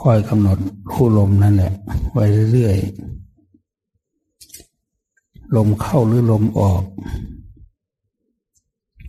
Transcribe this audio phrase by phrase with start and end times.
[0.00, 0.58] คอยกำหนด
[0.92, 1.72] คู่ลมนั่นแหละ
[2.12, 6.82] ไว้เรื่อยๆ ลมเข้าหรือลมออก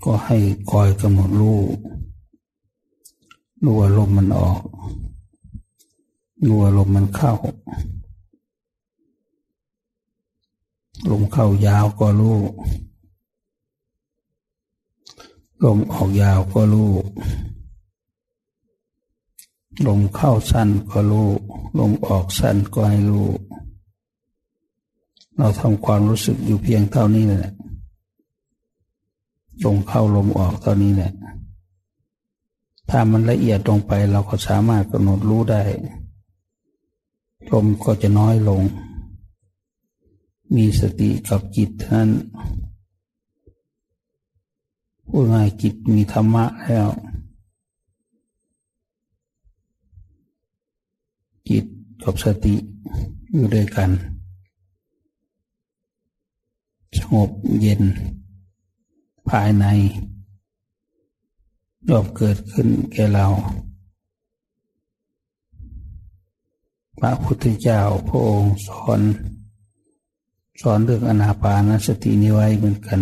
[0.03, 0.37] ก็ให้
[0.71, 1.59] คอยกำหนดรู้
[3.63, 4.61] รู้ว่าลมมันออก
[6.45, 7.33] รู้ว่าลมมันเข้า
[11.09, 12.37] ลมเข้ายาวก็รู้
[15.63, 16.91] ลมออกยาวก็รู้
[19.87, 21.29] ลมเข้าสั้นก็รู้
[21.79, 23.29] ลมออกสั้นก็ให้รู้
[25.37, 27.53] เราทำความรู้สึกอยู่เพียงเท่านี้แหละ
[29.63, 31.11] ลมเข้าลมออกเท่านี้แหละ
[32.89, 35.63] ถ้ามันละเอียดลงไปเราก็สามารถกำหนดรู้ได้
[37.51, 38.61] ลมก็จะน้อยลง
[40.55, 42.09] มีสติกับจิตนั้น
[45.07, 46.87] พูดง่ายจิตมีธรรมะแล้ว
[51.49, 51.65] จิต
[52.03, 52.55] กับสติ
[53.33, 53.89] อยู่ด้วยกัน
[56.97, 57.29] สงบ
[57.61, 57.81] เย็น
[59.29, 59.65] ภายใน
[61.89, 63.25] ยอมเกิดขึ้นแก่เรา
[66.99, 69.01] พระพุทธเจ้าพระองค์สอน
[70.61, 73.01] สอนเรื่องอนาปานสตินิไว้เหมือนกัน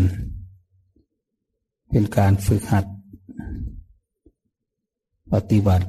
[1.90, 2.86] เป็นการฝึกหัด
[5.32, 5.86] ปฏิบัติ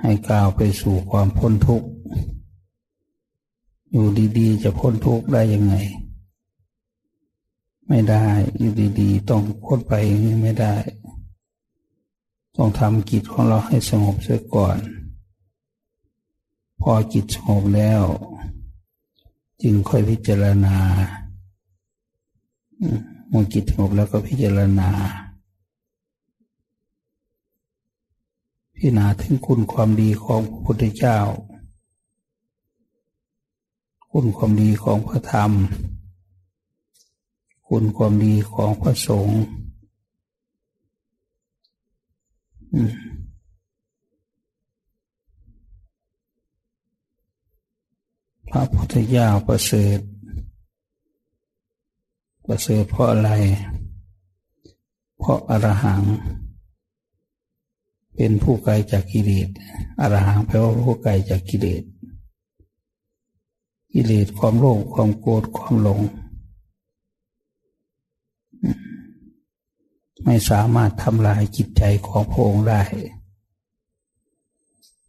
[0.00, 1.88] ให้ก้าวไปสู่ความพ้นทุกข์
[3.90, 4.06] อยู่
[4.38, 5.74] ดีๆ จะพ้นทุกข์ได้ยังไง
[7.88, 8.24] ไม่ได้
[8.58, 9.92] อยู่ดีๆ ต้องพ้นไป
[10.42, 10.74] ไม่ได้
[12.56, 14.78] ต้องทำกิจของเราให้สงบเสียก่อน
[16.80, 18.02] พอจิตสงบแล้ว
[19.62, 20.76] จึงค่อยพิจารณา
[23.28, 24.90] เมื่อจิตสงบแล้วก็พิจารณา
[28.80, 31.18] พิจารณาถึงคุณความดีของพระพุทธเจ้า
[34.10, 35.52] คุณความดีของพระธรรม
[37.66, 39.40] คุณความดีของพระสงฆ์
[48.48, 49.98] พระพุทธเจ้าประเสริฐ
[52.44, 53.30] ประเสริฐเพราะอะไร
[55.18, 56.02] เพราะอรหัง
[58.20, 59.48] เป็นผู้ไกลจากกิเลส
[60.00, 61.82] อรหังแปลว่าผู้ไกลจากกิเลส
[63.92, 66.00] กิเลสความโลภความโกรธความหลง
[70.24, 72.82] ไม่สามารถทำลายจิตใจของพระองค์ได้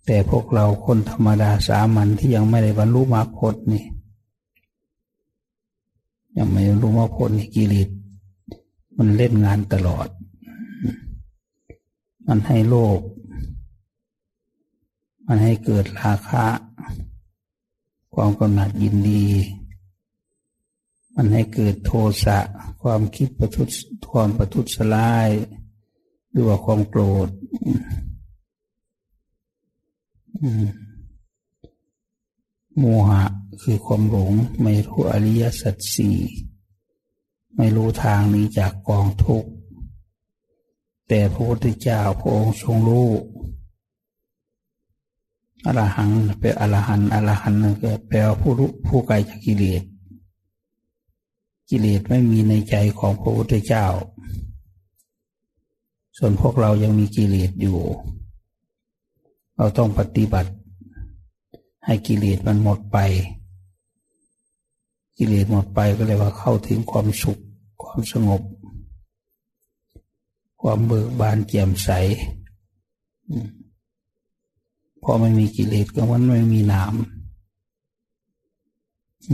[0.06, 3.86] แต่พวกเราคนธรรมดาสามัญที่ยังไม่ได้บรรลุมรรคผลนี่
[6.38, 7.90] ยังไม่รู้มรรคผลนี่กิเลส
[8.98, 10.08] มันเล่นงานตลอด
[12.32, 13.00] มันให้โลภ
[15.28, 16.46] มันให้เกิดราคะ
[18.14, 19.28] ความกำหนัดยินดี
[21.16, 21.92] มันให้เกิดโท
[22.26, 22.40] สะ
[22.82, 23.70] ความคิดประทุษ
[24.12, 25.30] ความประทุษลาย
[26.32, 27.30] หรือว่าความโกรธ
[32.78, 33.24] โมหะ
[33.62, 36.18] คือความหลงไม่รู้อริยสัจสี่
[37.56, 39.50] ไม่รู้ทางนี้จากกองทุกข์
[41.10, 43.10] แต่พระพุทธเจ้าพระองค์ทรงรู้
[45.66, 46.10] อรหัง
[46.40, 49.84] เป็นอรหันอรหันก็แปลว่าผู้รู้ผู้ไกลจากกิเลส
[51.70, 53.86] กิเลสไม่มีในใจของพระพุทธเจ้า
[56.18, 57.80] ส่วนพวกเรายังมีกิเลสอยู่
[59.56, 60.52] เราต้องปฏิบัติ
[61.86, 62.98] ให้กิเลสมันหมดไป
[65.18, 67.40] กิเลสหมดไปก็เลยว่าเข้าถึงความสุข
[67.84, 68.42] ความสงบ
[70.62, 71.90] ความเบิกบานเจียมใส
[75.04, 76.94] พอไม่มีกิเลสก็มันไม่มีหน้ำ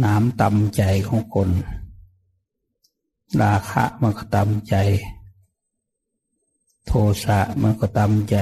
[0.04, 1.50] น้ำตำใจของคน
[3.42, 4.76] ราคะมันก็ตำใจ
[6.86, 6.92] โท
[7.24, 8.38] สะมันก็ตำใจ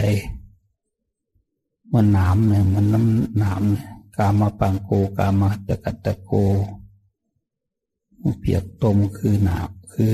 [1.93, 3.87] มันหนามเนี่ยมันน้ำหนามเนี่ย
[4.17, 6.31] กามาปังโกกามาตะกัตตะโก
[8.39, 10.13] เปียกตมคือหนามคือ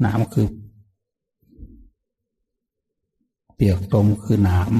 [0.00, 0.46] หนามคือ
[3.60, 4.72] เปียกตมคือหนาม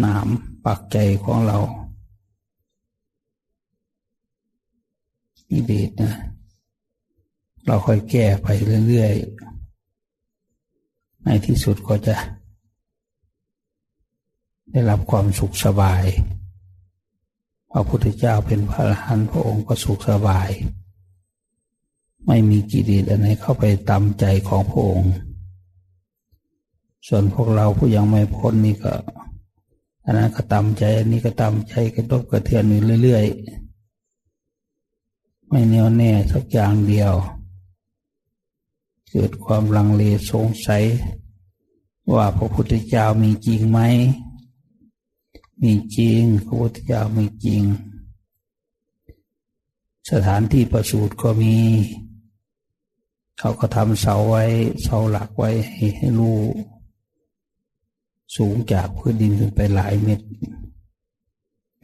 [0.00, 0.26] หนาม
[0.64, 1.58] ปักใจของเรา
[5.50, 6.14] อีเดชนะ
[7.66, 8.48] เราค่อยแก้ไป
[8.86, 12.16] เรื่อยๆ ในที่สุดก็จะ
[14.70, 16.04] ได้รับความสุขสบาย
[17.70, 20.50] พระพุทธเจ้าเป็นพระอรหันต์พระองค์ก็สุขสบาย
[22.26, 25.12] ไม่มีกิเลสอะไรเข้าไปตามใจของพระองค์
[27.06, 28.94] ส่วนพวกเราผู้ยังไม่พ้นนี่ก็
[30.04, 37.12] อันนั้นก็ตามใจอันนี้ก็ตามใจกระทบกระเทือนอยู่เรื่อยๆ ไม่แน่วแน่สักอย่างเดียว
[39.10, 40.84] เกิดความลังเลสงสัย
[42.14, 43.80] ว่าพระพุทธเจ้ามีจริงไหม
[45.62, 47.62] มีจริง พระพุทธเจ้ามีจริง
[50.10, 51.56] สถานที่ประสูติก็มี
[53.38, 54.44] เขาก็ทำเสาไว้
[54.82, 56.40] เสาหลักไว้ให้ให้รู้
[58.36, 60.26] สูงจากพื้นดินขึ้นไปหลายเมตร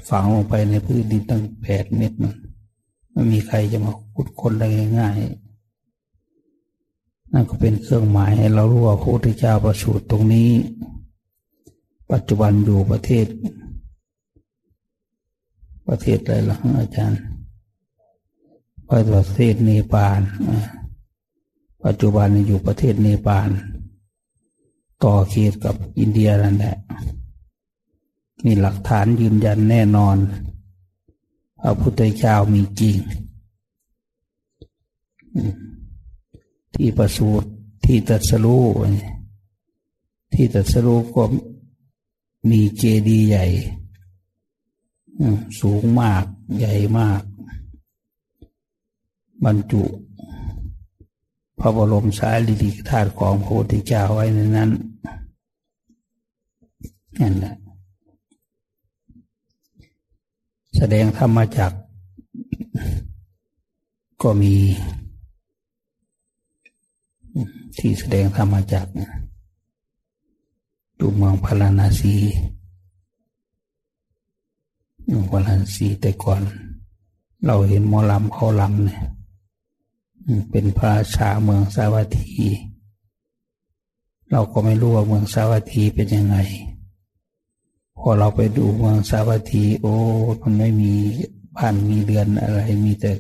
[0.09, 2.35] ฝังลงไปในพื้นดินตั้งแปดเมตรมัน
[3.13, 4.67] ไม่มีใครจะมาขุดคนได้
[4.99, 10.51] ง่ายๆนั่นก็เป็นเครื่องหมายให้เรารู้ว่าพระพุทธเจ้าประสูติตรงนี้
[12.13, 13.27] ปัจจุบันอยู่ประเทศ
[15.89, 17.21] ประเทศอะไรล่ะอาจารย์
[18.89, 20.21] ประเทศเนปาล
[21.85, 23.49] ปัจจุบันอยู่ประเทศเนปาล
[25.05, 26.77] ต่อเขตกับอินเดียนั่นแหละ
[28.45, 30.17] มีหลักฐานยืนยันแน่นอน
[31.61, 32.97] พระพุทธเจ้ามีจริง
[36.75, 37.49] ที่ประสูติ
[37.85, 38.65] ที่ตัดสรู้
[40.35, 41.23] ที่ตัดสรู้ก็
[42.51, 43.47] มีเจดีย์ใหญ่
[45.61, 46.25] สูงมาก
[46.59, 47.23] ใหญ่มาก
[49.45, 49.83] บรรจุ
[51.65, 54.71] ระบรมสารีริกธาตุของพระพุทธเจ้าไว้ในนั้น
[57.21, 57.55] นั่นแหละ
[60.77, 61.73] แสดงธรรมจัก
[64.23, 64.55] ก็มี
[67.79, 68.87] ที่แสดงธรรมจัก
[70.99, 72.15] ดูเมืองพาราณสี
[75.05, 76.43] เมืองพาราณสีแต่ก่อน
[77.47, 79.01] เราเห็นมอลำเขาลำเนี่ย
[80.51, 82.35] เป็นพระชาเมืองสาวัตถี
[84.31, 86.37] เราก็ไม่รู้ว่าเมืองสาวัตถีเป็นยังไง
[87.99, 89.95] พอเราไปดูเมืองสาวัตถี โอ้
[90.43, 90.93] มันไม่มี
[91.57, 93.13] บ้านมีเรือนอะไร มีแต่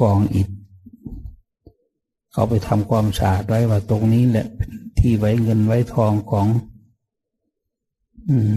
[0.00, 0.48] กองอิฐ
[2.32, 4.46] เขาไปทำความสะอาดไว้ว่าตรงนี้แหละ
[4.98, 6.46] ที่ไว้เงินไว้ทองของ
[8.28, 8.54] อืม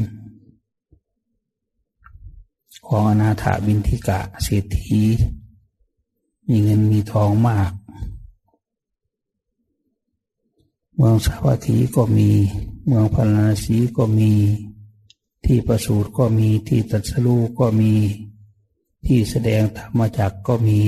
[2.88, 5.02] ของอนาถาบินทิกะเศรษฐี
[6.54, 7.72] มีเงินมีทองมาก
[10.96, 12.30] เมืองสาวัตถีก็มี
[12.86, 14.32] เมืองพาราณสีก็มี
[15.46, 17.92] ที่ประสูติก็มี ที่ตัดสรูก็มี
[19.06, 20.80] ที่แสดงธรรมจักก็มี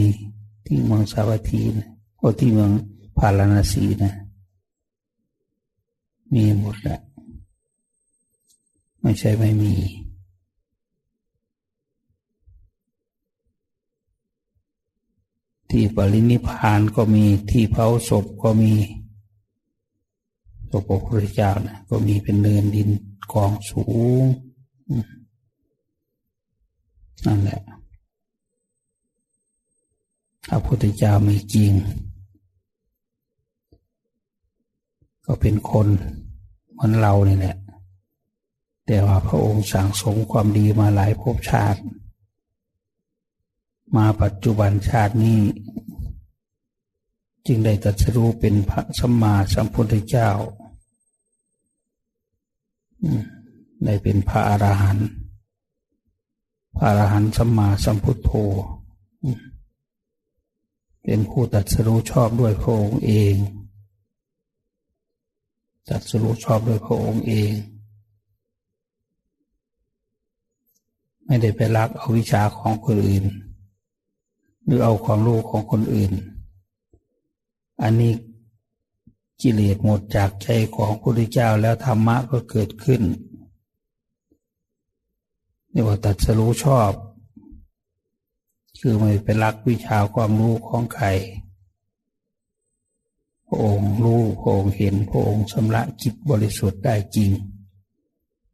[0.65, 1.87] ที่เมืองสาวัตถีนะ
[2.19, 2.71] ก็ที่เมือง
[3.17, 4.13] พาราณสีนะ
[6.33, 6.99] มีหมดแหละ
[9.01, 9.73] ไม่ใช่ไม่มี
[15.75, 18.73] ที่ปรินิพานก็มีที่เผาศพก็มี
[20.69, 22.89] ศพพระพุทธเจ้านะก็มีเป็นเนินดิน
[23.33, 23.83] กองสู
[24.21, 24.23] ง
[27.25, 27.61] นั่นแหละ
[30.47, 31.71] พระพุทธเจ้ามีจริง
[35.25, 35.87] ก็เป็นคน
[36.71, 37.57] เหมือนเราเนี่ยแหละ
[38.85, 41.81] แต่ว่าพระองค์สั่งสมความดีมาหลายภพชาติ
[43.95, 45.41] มาปัจจุบันชาตินี้
[47.45, 50.29] จึงได้ตรัสรู้เป็นพระสัมมาสัมพุทธเจ้า
[53.85, 55.07] ได้เป็นพระอรหันต์
[56.75, 58.31] พระอรหันต์สัมมาสัมพุทโธ
[61.03, 63.35] เป็นผู้ตัดสรู้ชอบด้วยพระองค์เอง
[65.89, 67.51] ตัดสรู้ชอบด้วยพระองค์เอง
[71.25, 73.25] ไม่ได้ไปรักเอาวิชาของคนอื่น
[74.65, 76.11] หรือเอาความรู้ของคนอื่น
[77.81, 78.13] อันนี้
[79.41, 83.01] กิเลสหมดจากใจของพระพุทธเจ้าแล้วธรรมะก็เกิดขึ้น
[85.71, 86.91] เรียกว่าตัดสรู้ชอบ
[88.79, 91.07] คือไม่ไปรักวิชาความรู้ของใคร
[93.45, 97.31] พระองค์รู้พระองค์เห็นพระองค์ชำระจิตบริสุทธิ์ได้จริง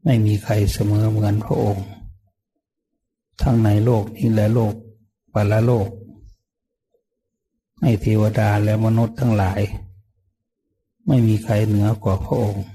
[0.04, 1.86] ไม่มีใครเสมอเหมือนพระองค์
[3.42, 4.74] ทั้งในโลกนี้และโลก
[5.34, 5.88] ปรโลก
[7.82, 9.62] ให้เทวดาและมนุษย์ทั้งหลาย
[11.08, 12.66] ไม่มีใครเหนือกว่าพระองค์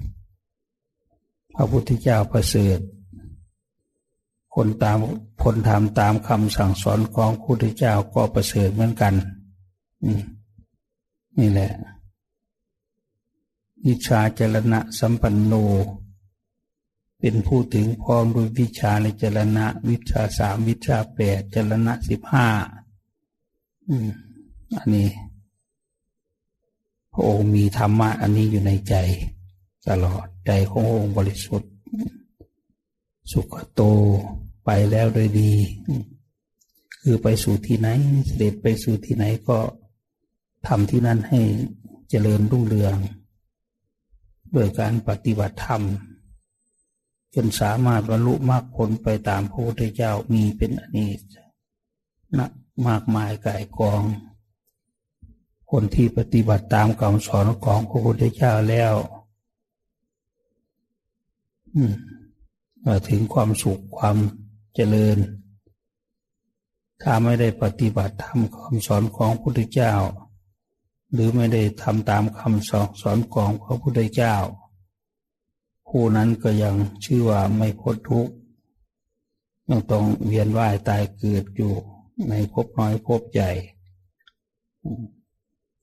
[1.55, 2.79] พระพุทธเจ้าประเสริฐ
[4.55, 4.99] คนตาม
[5.43, 9.15] คนทำตามคำสั่งสอนของพระพุทธเจ้าก็ประเสริฐเหมือนกัน
[11.39, 11.73] นี่แหละ
[13.87, 15.53] วิชาเจรณะสัมปันโน
[17.19, 22.49] เป็นผู้ถึงพร้อมด้วยวิชาในเจรณะ วิชาสามวิชาแปดเจรณะสิบห้า
[23.89, 24.09] อืม
[24.79, 25.09] อันนี้
[27.13, 28.95] พระองค์มีธรรมะอันนี้อยู่ในใจ
[29.89, 31.73] ตลอดใจขององค์บริสุทธิ์
[33.33, 33.81] สุขโต
[34.65, 35.53] ไปแล้วโดยดี
[37.01, 37.89] คือไปสู่ที่ไหน
[38.27, 39.59] เสด็จไปสู่ที่ไหนก็
[40.67, 41.41] ทำที่นั่นให้
[42.09, 42.97] เจริญรุ่งเรือง
[44.53, 45.83] โดยการปฏิบัติธรรม
[47.35, 51.19] จนสามารถบรรลุมรรคผลไปตามพระพุทธเจ้ามีเป็นอเนก
[52.39, 52.49] นะ
[52.87, 54.03] มากมายกายกอง
[55.71, 58.95] คนที่ปฏิบัติตามคำสอนของพระพุทธเจ้าแล้ว
[62.85, 64.17] มาถึงความสุขความ
[64.75, 65.19] เจริญ
[67.03, 69.95] ถ้าไม่ได้ปฏิบัติธรรมคำสอนของพระพุทธเจ้า
[71.13, 74.37] หรือไม่ได้ทำตามคำสอนสอนของพระพุทธเจ้า
[75.89, 78.33] ผู้นั้นก็ยังชื่อว่าไม่พ้นทุกข์
[79.69, 81.73] ยังต้องเวียนว่ายตายเกิดอยู่
[82.29, 83.51] ในภพน้อยภพใหญ่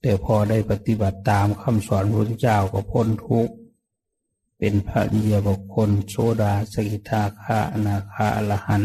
[0.02, 3.54] แต่พอได้ปฏิบัติตามคำสอนพระพุทธเจ้าก็พ้นทุกข์
[4.58, 8.84] เป็นพระเดียบุคคลโซดาสกิทาคาอนาคาอรหัน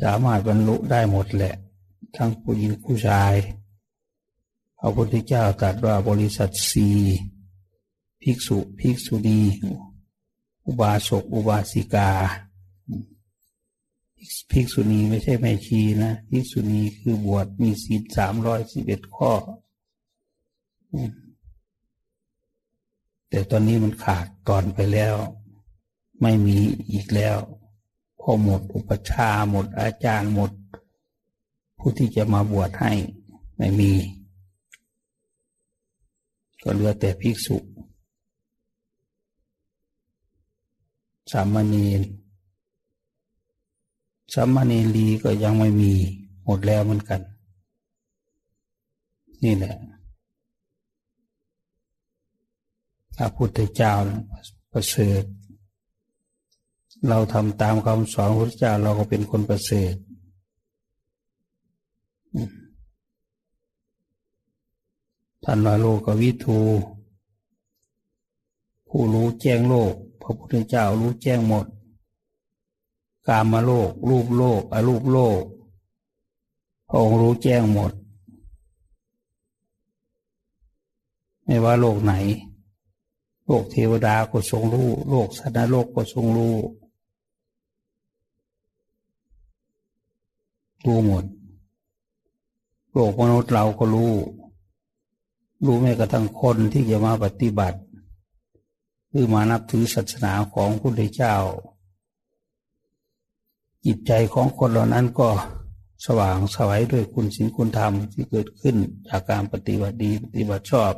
[0.00, 1.54] สามารถบรรลุได้หมดแหละ
[2.16, 3.34] ทั้งผู้หญิงผู้ชาย
[4.78, 6.88] พระพุทธเจ้าตรัสว่าบริษัทสี
[8.20, 9.40] ภิกษุ ภิกษุณี
[10.64, 12.10] อุบาสก อุบาสิกา
[14.50, 19.32] ภิกษุณีไม่ใช่แม่ชีนะภิกษุณีคือบวชมีศีลสามร้อยสิบเอ็ดข้อ
[23.28, 25.14] แต่ตอนนี้มันขาดตอนไปแล้ว
[26.20, 26.58] ไม่มี
[26.92, 27.38] อีกแล้ว
[28.20, 30.50] พอหมดอุปชาหมดอาจารย์หมด
[31.78, 32.92] ผู้ที่จะมาบวชให้
[33.56, 33.92] ไม่มี
[36.62, 37.56] ก็เหลือแต่ภิกษุ
[41.32, 42.00] สามเณร
[44.34, 45.92] สามเณรีก็ยังไม่มี
[46.44, 47.20] หมดแล้วเหมือนกัน
[49.44, 49.76] นี่แหละ
[53.16, 53.92] พระพุทธเจ้า
[54.72, 55.22] ประเสริฐ
[57.08, 59.94] เราทำตามคำสอนพระพุทธเจ้าเราก็เป็นคนประเสริฐ
[65.44, 66.60] ท่านว่าโลกวิทู
[68.88, 71.66] ผู้รู้แจ้งโลก พระพุทธเจ้ารู้แจ้งหมด
[73.28, 75.42] กามาโลก รูปโลกอรูปโลก
[76.88, 77.92] พระองค์รู้แจ้งหมด
[81.44, 82.12] ไม่ว่าโลกไหน
[83.46, 86.56] โลกเทวดาก็ทรงรู้ โลกสัตว์โลกก็ทรงรู้
[90.84, 91.24] รู้หมด
[92.92, 94.12] โลกมนุษย์เราก็รู้
[95.64, 97.78] รู้แม้กระทั่งคนที่จะมาปฏิบัติ
[99.10, 101.36] คือมานับถือศาสนาของพระพุทธเจ้า
[103.86, 105.28] จิตใจของคนเหล่านั้นก็
[106.04, 108.76] สว่างสวัยด้วยคุณศีลคุณธรรมที่เกิดขึ้น
[109.08, 110.94] จากการปฏิบัติดีปฏิบัติชอบ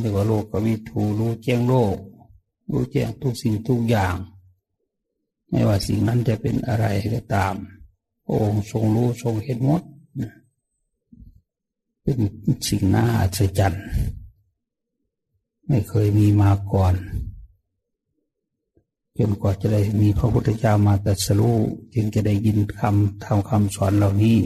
[0.00, 1.96] เรียกว่าโลกกวิถูรู้แจ้งโลก
[2.70, 4.14] รู้แจ้งทุกสิ่งทุกอย่าง
[5.48, 7.54] ไม่ว่าสิ่งนั้นจะเป็นอะไรก็ตาม
[8.30, 9.82] องค์ทรงรู้ทรงเห็นหมด
[12.02, 12.18] เป็น
[12.68, 13.84] สิ่งน่าอัศจรรย์
[15.66, 16.94] ไม่เคยมีมาก่อน
[19.18, 21.56] จนกว่าจะได้มีพระพุทธเจ้ามาตรัสรู้
[21.94, 24.38] จึงจะได้ยินคำทำคำสอนเหล่านี้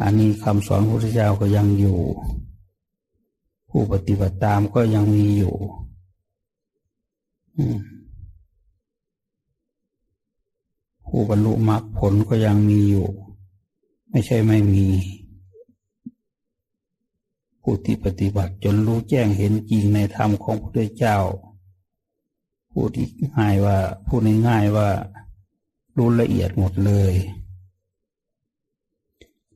[0.00, 1.98] อันนี้คำสอนพระพุทธเจ้าก็ยังอยู่
[3.70, 5.54] ผู้ปฏิบัติตามก็ยังมีอยู่
[11.06, 13.08] ผู้บรรลุมรรคผลก็ยังมีอยู่
[14.10, 14.86] ไม่ใช่ไม่มี
[17.62, 21.18] ผู้ที่ปฏิบัติจนรู้แจ้งเห็นจริงในธรรมของพระพุทธเจ้า
[22.80, 23.06] ผู้ที่
[23.38, 24.88] ง่ายว่าผู้นี้ง่ายว่า
[25.96, 27.14] รู้ละเอียดหมดเลย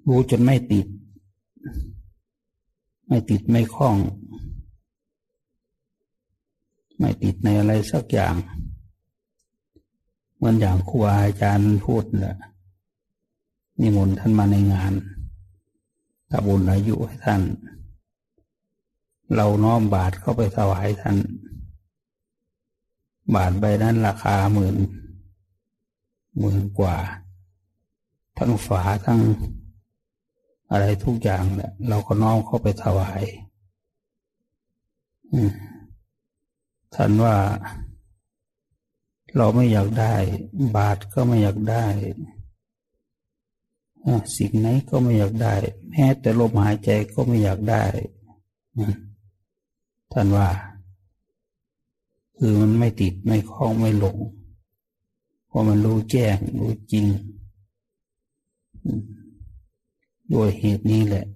[0.07, 0.87] รู้จนไม่ติด
[3.09, 3.97] ไม่ติดไม่คล้อง
[6.99, 8.35] ไม่ติดในอะไรสักอย่าง
[10.35, 12.37] เหมือนอย่างครูอาจารย์พูดแหละ
[13.81, 14.93] นิมนต์ท่านมาในงาน
[16.31, 17.43] ทำบุญอายุให้ท่าน
[19.35, 21.19] เราน้อมบาทเข้าไปถวายท่าน
[23.35, 24.77] บาทใบนั้นราคาหมื่น
[26.39, 26.97] หมื่นกว่า
[28.39, 29.21] ทั้งฝาทั้ง
[30.71, 33.23] อะไรทุกอย่างแหละเราก็น้อมเข้าไปถวาย
[36.95, 37.37] ท่านว่า
[39.37, 40.15] เราไม่อยากได้
[40.77, 41.87] บาทก็ไม่อยากได้
[44.37, 45.55] สิ่งไหนก็ไม่อยากได้
[45.91, 47.85] แม้แต่ลมหายใจก็ไม่อยากได้
[50.13, 50.49] ท่านว่า
[52.37, 54.17] คือมันไม่ติดไม่คล้องไม่หลง
[55.47, 57.07] เพราะมันรู้แจ้งรู้จริง
[60.33, 61.27] ด้วยเหตุนี้แหละ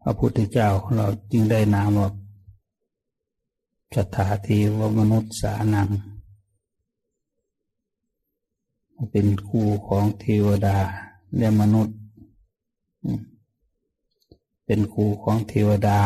[0.00, 2.08] พระพุทธเจ้าของเราจึงได้นามว่า
[3.94, 5.88] จถาเทวมนุษย์สานัง
[9.10, 10.78] เป็นครูของเทวดา
[11.36, 11.96] และมนุษย์
[14.64, 16.00] เป็นครูของเทวดา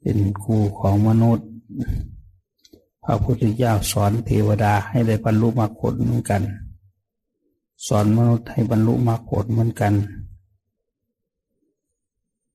[0.00, 1.48] เป็นครูของมนุษย์
[3.04, 6.42] พระพุทธเจ้าสอนเทวดาให้ได้บรรลุมรรคผลเหมือนกัน
[7.86, 9.94] สอนมนุษย์ให้บรรลุมรรคผลเหมือนกัน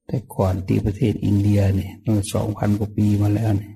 [0.07, 3.73] แต่ก่อนที่ประเทศอินเดียเนี่ยเมื่อสองพันกว่าปีมาแล้วเนี่ย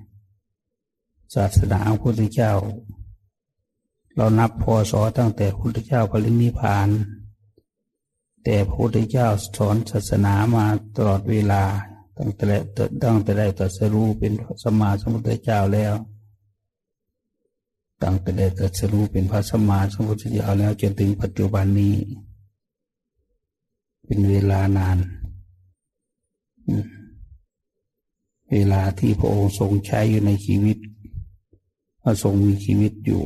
[1.34, 2.52] ศาสนาพระพุทธเจ้า
[4.16, 6.88] เรานับพศตั้งแต่พระพุทธเจ้าปรินิพาน
[8.44, 10.64] แต่พระพุทธเจ้าสอนศาสนามา
[10.96, 11.62] ตลอดเวลา
[12.20, 12.44] ตั้งแต่
[13.02, 14.32] ตั้งแต่ได้ตรัสรู้เป็น
[14.62, 15.94] สมมาสมุทธเจ้าแล้ว
[18.02, 21.94] ตั้งแต่ได้ตรัสรู้เป็นพระสมมาสมุทธเจ้าแล้วจนถึงปัจจุบันนี้
[24.04, 24.98] เป็นเวลานาน
[28.52, 30.78] เวลาที่พระองค์ทรงใช้อยู่ในชีวิต
[32.02, 33.22] พระทรงมีชีวิตอยู่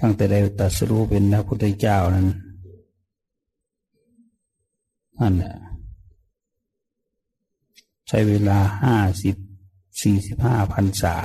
[0.00, 2.28] ตั้งแต่ได้ตัดสรู้เป็นพระพุทธเจ้านั้น
[5.20, 5.54] นั่นแหละ
[8.08, 9.36] ใช้เวลาห้าสิบ
[10.02, 11.16] สี่สิบห้าพันษา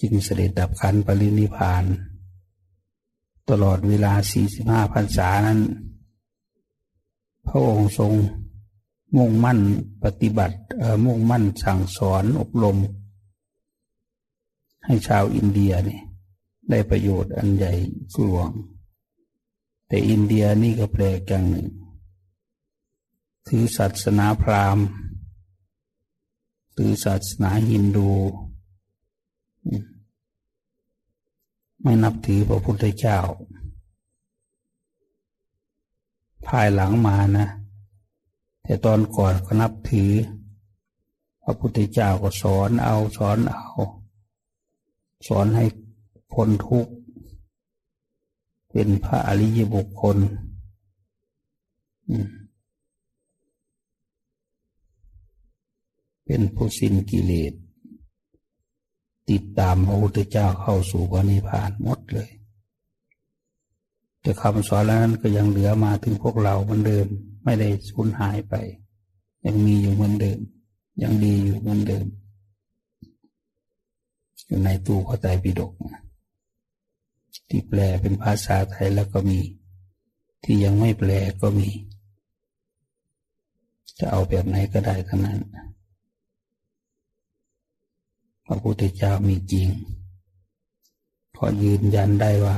[0.00, 1.84] จึงเสด็จดับขันปรินิพาน
[3.48, 5.60] ตลอดเวลาสี่สิบห้าพันษานั้น
[7.46, 8.12] พระองค์ทรง
[9.16, 9.60] มุ่งมั่น
[10.04, 10.56] ปฏิบัติ
[11.04, 12.76] มุ่งมั่นสั่งสอนอบรม
[14.84, 16.00] ให้ชาวอินเดียนี่
[16.70, 17.72] ได้ประโยชน์อันใหญ่
[18.12, 18.48] หลวง
[19.86, 21.68] แต่อินเดียนี่ก็แปลกอย่างหนึ่ง
[23.50, 24.86] ถือศาสนาพราหมณ์
[26.76, 28.10] ถือศาสนาฮินดู
[31.82, 33.18] ไม่นับถือพระพุทธเจ้า
[36.46, 37.46] ภายหลังมานะ
[38.62, 40.12] แต่ตอนก่อนก็นับถือ
[41.42, 43.62] พระพุทธเจ้าก็สอนเอาสอนเอา
[45.28, 45.64] สอนให้
[46.32, 46.92] พ้นทุกข์
[48.70, 50.18] เป็นพระอริยบุคคล
[56.26, 57.52] เป็นผู้สิ้นกิเลส
[59.30, 62.30] ติดตามพระพุทธเจ้าเข้าสู่พระนิพพานหมดเลย
[64.20, 67.06] แต่คำสอนแล้วนั้นก็ยังเหลือมาถึงพวกเราเหมือนเดิม
[67.44, 68.54] ไม่ได้สูญหายไป
[69.46, 70.38] ยังมีอยู่เหมือนเดิม
[71.02, 72.06] ยังดีอยู่เหมือนเดิม
[74.46, 75.72] อยู่ในตู้พระไตรปิฎก
[77.48, 79.40] ที่แปลเป็นภาษาไทยแล้วก็มี
[80.44, 81.10] ที่ยังไม่แปล
[81.40, 81.68] ก็มี
[83.98, 85.40] จะเอาแบบไหนก็ได้ทั้งนั้น
[88.46, 89.68] พระพุทธเจ้ามีจริง
[91.34, 92.56] พอยืนยันได้ว่า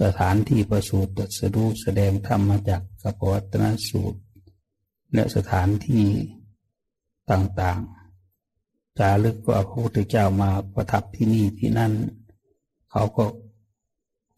[0.00, 4.20] สถานที่ประสูติตรัสรู้แสดงธรรมมาจากกัปวัตนสูตร
[5.14, 6.04] และสถานที่
[7.30, 11.92] ต่างๆ จารึกว่าพระพุทธเจ้ามาประทับที่นี่ที่นั่น
[12.90, 13.24] เขาก็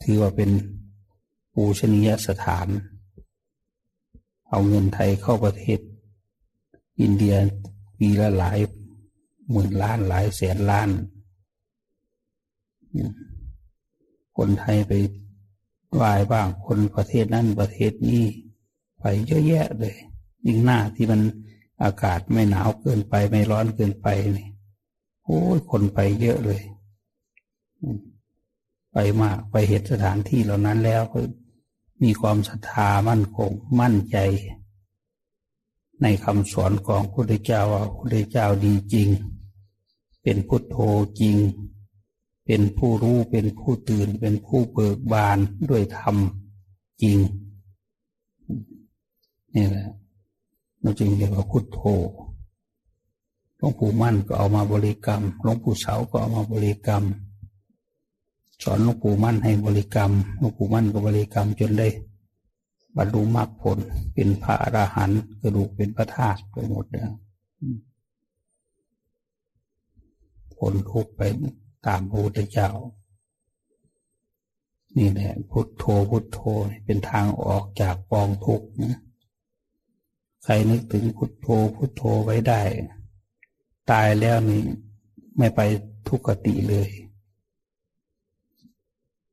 [0.03, 0.51] ถือว่าเป็น
[1.55, 2.69] ปูชนียสถาน
[4.49, 5.81] เอาเงินไทยเข้าประเทศ
[7.01, 7.35] อินเดีย
[7.99, 8.59] ปีละหลาย
[9.50, 10.88] หมื่นล้านหลายแสนล้าน
[14.37, 14.92] คนไทยไป
[16.00, 18.24] วายบ้างคนประเทศนั้นประเทศนี้
[19.00, 19.96] ไปเยอะแยะเลย
[20.46, 21.20] ยิ่งหน้าที่มัน
[21.82, 24.48] อากาศไม่หนาวเกินไปไม่ร้อนเกินไปนี่
[25.24, 26.62] โอ้ยคนไปเยอะเลย
[28.92, 31.18] ไปมากไปเห็นสถานที่เหล่านั้นแล้วก็
[32.02, 34.18] มีความศรัทธามั่นคงมั่นใจ
[36.02, 39.09] ในคำสอนของพระพุทธเจ้าว่าพระพุทธเจ้าดีจริง
[40.28, 40.76] เป็นพุทโธ
[41.20, 41.36] จริง
[42.46, 45.38] เป็นผู้รู้เป็นผู้ตื่น เป็นผู้เบิกบาน
[45.70, 46.16] ด้วยธรรม
[47.02, 47.18] จริง
[49.54, 49.88] นี่แหละ
[50.80, 51.80] เราจึงเรียกว่าพุทโธ
[53.56, 57.02] หลวงปู่มั่นก็เอามาบริกรรมหลวงปู่เสาก็เอามาบริกรรม
[58.62, 61.88] สอนหลวงปู่มั่นให้บริกรรมหลวงปู่มั่นก็บริกรรมจนได้
[62.96, 63.78] บรรลุมรรคผล
[64.14, 67.02] เป็นพระอรหันต์กระดูกเป็นพระธาตุไปหมดเลย
[70.59, 71.23] ผลทุกไป
[71.87, 72.71] ตามพระพุทธเจ้า
[74.99, 76.38] นี่แหละ พุทโธพุทโธ
[76.85, 79.01] เป็นทางออกจากกองทุกข์นะ
[80.45, 82.62] ใครนึกถึงพุทโธพุทโธไว้ได้
[83.90, 84.62] ตายแล้วนี่
[85.38, 85.61] ไม่ไป
[86.09, 86.90] ทุกขติเลย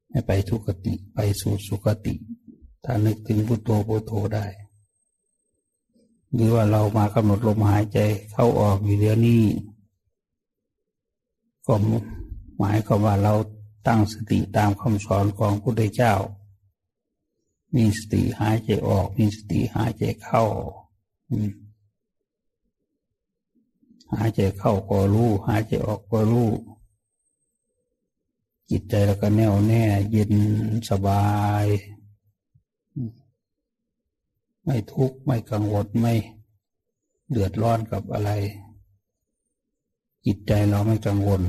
[0.10, 2.14] ไม่ไปทุกขติไปสู่สุขติ
[2.84, 4.46] ถ้านึกถึงพุทโธพุทโธได้
[6.34, 8.00] หรือว่าเรามากำหนดลมหายใจ
[8.32, 9.44] เข้าออกอยู่เดี๋ยวนี้
[11.66, 11.74] ก็
[12.60, 13.34] หมายความว่าเรา
[13.88, 16.14] ตั้งสติตามคำสอนของพระพุทธเจ้า
[17.76, 20.44] มีสติหายใจออก มีสติหายใจเข้า
[24.14, 26.50] หายใจเข้าก็รู้ หายใจออกก็รู้
[28.70, 30.34] จิตใจแล้วก็แน่วแน่เย็น
[30.90, 31.26] สบา
[31.64, 31.66] ย
[34.64, 36.14] ไม่ทุกข์ไม่กังวลไม่
[37.30, 38.32] เดือดร้อนกับอะไร
[40.26, 41.42] จิตใจเราไม่กังวล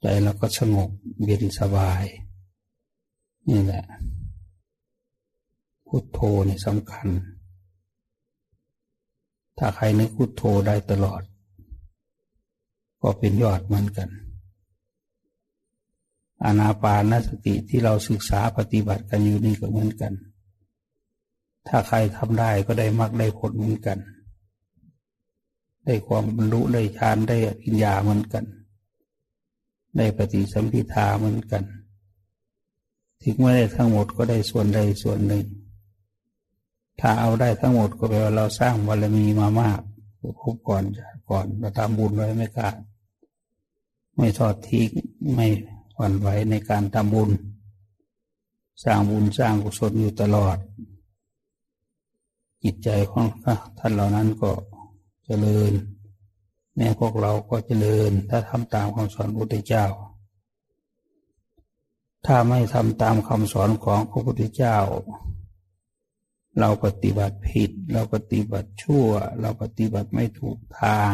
[0.00, 0.90] ใจเราก็สงบ
[1.24, 2.04] เย็นสบาย
[3.48, 3.84] นี่แหละ
[5.86, 6.18] พุทโธ
[6.48, 7.08] นี่สำคัญ
[9.58, 11.22] ถ้าใครนึกพุทโธได้ตลอด
[13.02, 14.08] ก็เป็นยอดเหมือนกัน
[16.44, 20.12] อานาปานสติที่เราศึกษาปฏิบัติกันอยู่นี่ก็เหมือนกัน
[21.68, 23.98] ถ้าใครทำได้ก็ได้มรรคได้ผลเหมือนกัน
[25.84, 28.44] ได้ความบรรลุได้ฌานได้ปัญญาเหมือนกัน
[29.96, 31.62] ได้ปฏิสัมพิทาเหมือนกัน
[33.22, 35.44] ถึงไม่ได้ทั้งหมดก็ได้ส่วนใดส่วนหนึ่ง
[37.00, 39.80] ถ้าเอาได้ทั้งหมดก็แปลว่าเราสร้างบารมีมามาก
[40.40, 40.84] พบก่อน
[41.30, 42.70] ก่อนเราทำบุญไว้ไม่กล้า
[44.16, 44.88] ไม่ทอดทิ้ง
[45.34, 45.46] ไม่
[45.96, 47.30] หวั่นไหวในการทำบุญ
[48.84, 50.56] สร้างบุญสร้างกุศลอยู่ตลอด
[52.62, 53.26] จิตใจของ
[53.78, 54.50] ท่านเหล่านั้นก็
[55.26, 55.72] เจริญ
[56.74, 59.86] แม้พวกเราก็เจริญ ถ้าทำตามคำสอนพระพุทธเจ้า
[62.26, 64.78] ถ้าไม่ทำตามคำสอนของพระพุทธเจ้า
[66.58, 69.06] เราปฏิบัติผิด เราปฏิบัติชั่ว
[69.40, 71.12] เราปฏิบัติไม่ถูกทาง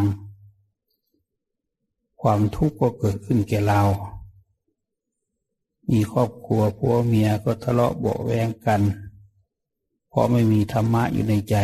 [2.23, 3.83] ความทุกข์ก็เกิดขึ้นแก่เรา
[5.91, 8.83] มีครอบครัวผัวเมียก็ทะเลาะเบาแวงกัน
[10.09, 11.57] เพราะไม่มีธรรมะอยู่ในใจ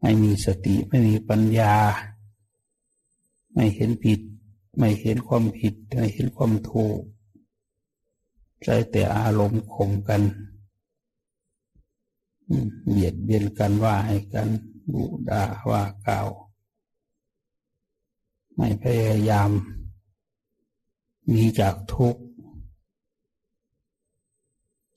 [0.00, 1.74] ไม่มีสติไม่มีปัญญา
[3.52, 4.20] ไม่เห็นผิด
[4.78, 7.00] ไม่เห็นความผิด ไม่เห็นความถูก
[8.64, 10.22] ใจแต่อารมณ์ข่มกัน
[12.88, 14.48] เบียดเบียนกันว่าให้กัน
[14.92, 16.28] ดุด่าว่ากล่าว
[18.54, 19.50] ไม่พยายาม
[21.32, 22.16] มีจากทุก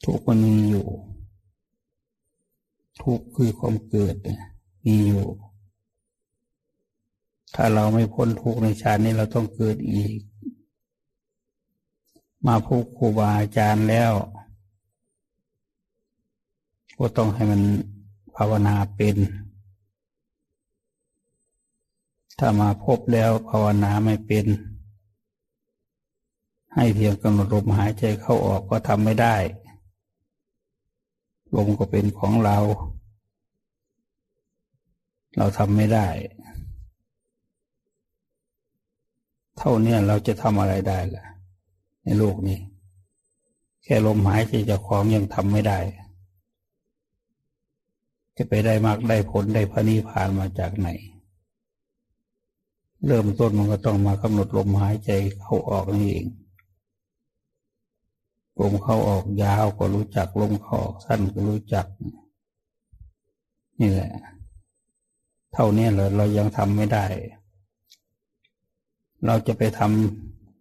[0.03, 0.87] ทุกมันมีอยู่
[3.01, 4.15] ทุกคือความเกิด
[4.85, 5.25] มีอยู่
[7.55, 10.19] ถ้าเราไม่พ้นทุกข์ในชาตินี้เราต้องเกิดอีก
[12.47, 14.13] มาพบครูบาอาจารย์แล้ว
[16.97, 17.61] ก็ต้องให้มัน
[18.35, 19.17] ภาวนาเป็น
[22.39, 24.45] ถ้ามาพบแล้วภาวนาไม่เป็น
[26.75, 29.35] ให้เพียงกำหนดลมหายใจเข้าออกก็ทำไม่ได้
[31.55, 32.57] ลมก็เป็นของเรา
[35.37, 36.07] เราทำไม่ได้
[39.57, 41.25] เท่านี้เราจะทำอะไรได้ล่ะ
[42.03, 42.59] ในโลกนี้
[43.83, 45.79] แค่ลมหายใจจะของยังทำไม่ได้
[48.37, 50.89] จะไปได้มากได้ผลได้พระนิพพานมาจากไหน
[53.05, 56.27] เริ่มต้นมันก็ต้องมากำหนดลมหายใจเข้าออกนี่เอง
[58.59, 61.85] ลมเข้าออกยาวก็รู้จักลมเข้าออกสั้นก็รู้จัก
[63.79, 64.11] นี่แหละ
[65.53, 67.05] เท่านี้เราเรายังทำไม่ได้
[69.25, 69.81] เราจะไปท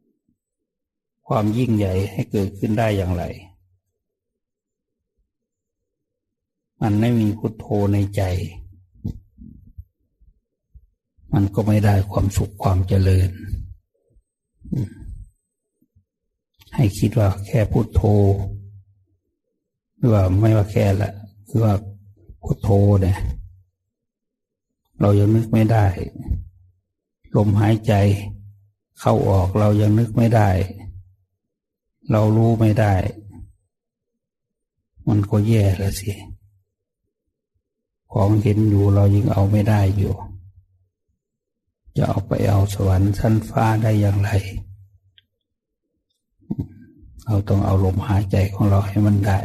[0.04, 3.24] ำความยิ่งใหญ่ให้เกิดขึ้นได้อย่างไร
[6.82, 8.22] มันไม่มีพุทโธในใจ
[11.32, 13.30] มันก็ไม่ได้ความสุขความเจริญ
[16.74, 18.02] ให้คิดว่าแค่พุโทโธ
[19.96, 21.10] หรือว่าไม่ว่าแค่ละ
[21.48, 21.74] คือว่า
[22.42, 22.68] พุโทโธ
[23.02, 23.16] เนี่ย
[25.00, 25.86] เรายังนึกไม่ได้
[27.36, 27.92] ลมหายใจ
[29.00, 30.50] เข้าออกเรายังนึกไม่ได้
[32.10, 32.94] เรารู้ไม่ได้
[35.08, 36.12] มันก็แย่แล้วสิ
[38.12, 40.14] ของเห็นอยู่เรายังเอาไม่ได้อยู่
[41.96, 44.30] จะเอาไปเอาสวรรค์ชั้นฟ้าได้อย่างไร
[47.24, 49.40] เราต้องเอาลมหายใจของเราให้มันได้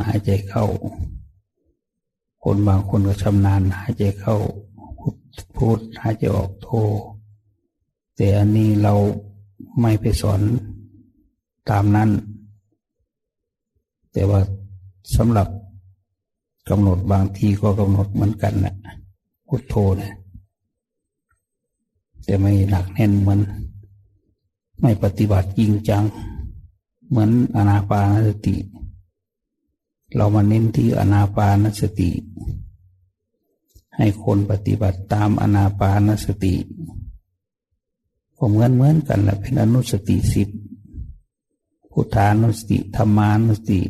[0.00, 0.64] หายใจเข้า
[2.46, 4.36] คนบางคนก็ชำนาญหายใจเข้า
[5.56, 6.68] พูดหายใจออกโท
[8.16, 8.94] แต่อันนี้เรา
[9.80, 10.40] ไม่ไปสอน
[11.70, 12.10] ตามนั้น
[14.12, 14.40] แต่ว่า
[15.16, 15.48] สำหรับ
[16.68, 18.74] กำหนดบางทีก็กำหนดเหมือนกันนะ
[19.48, 20.14] พุทโธนะ
[22.24, 23.40] แต่ไม่หนักแน่นเหมือน
[24.80, 26.02] ไม่ปฏิบัติจริงจัง
[27.08, 28.54] เหมือนอนาปานสติ
[30.14, 32.10] เรามาเน้นที่อนาปานสติ
[33.96, 36.54] ให้คนปฏิบัติตามอนาปานสติ
[38.36, 40.48] ก็เหมือนเหมือนกันแหละเป็นอนุสติสิบ
[41.90, 43.80] พุทธานุสติธรรมานุสติ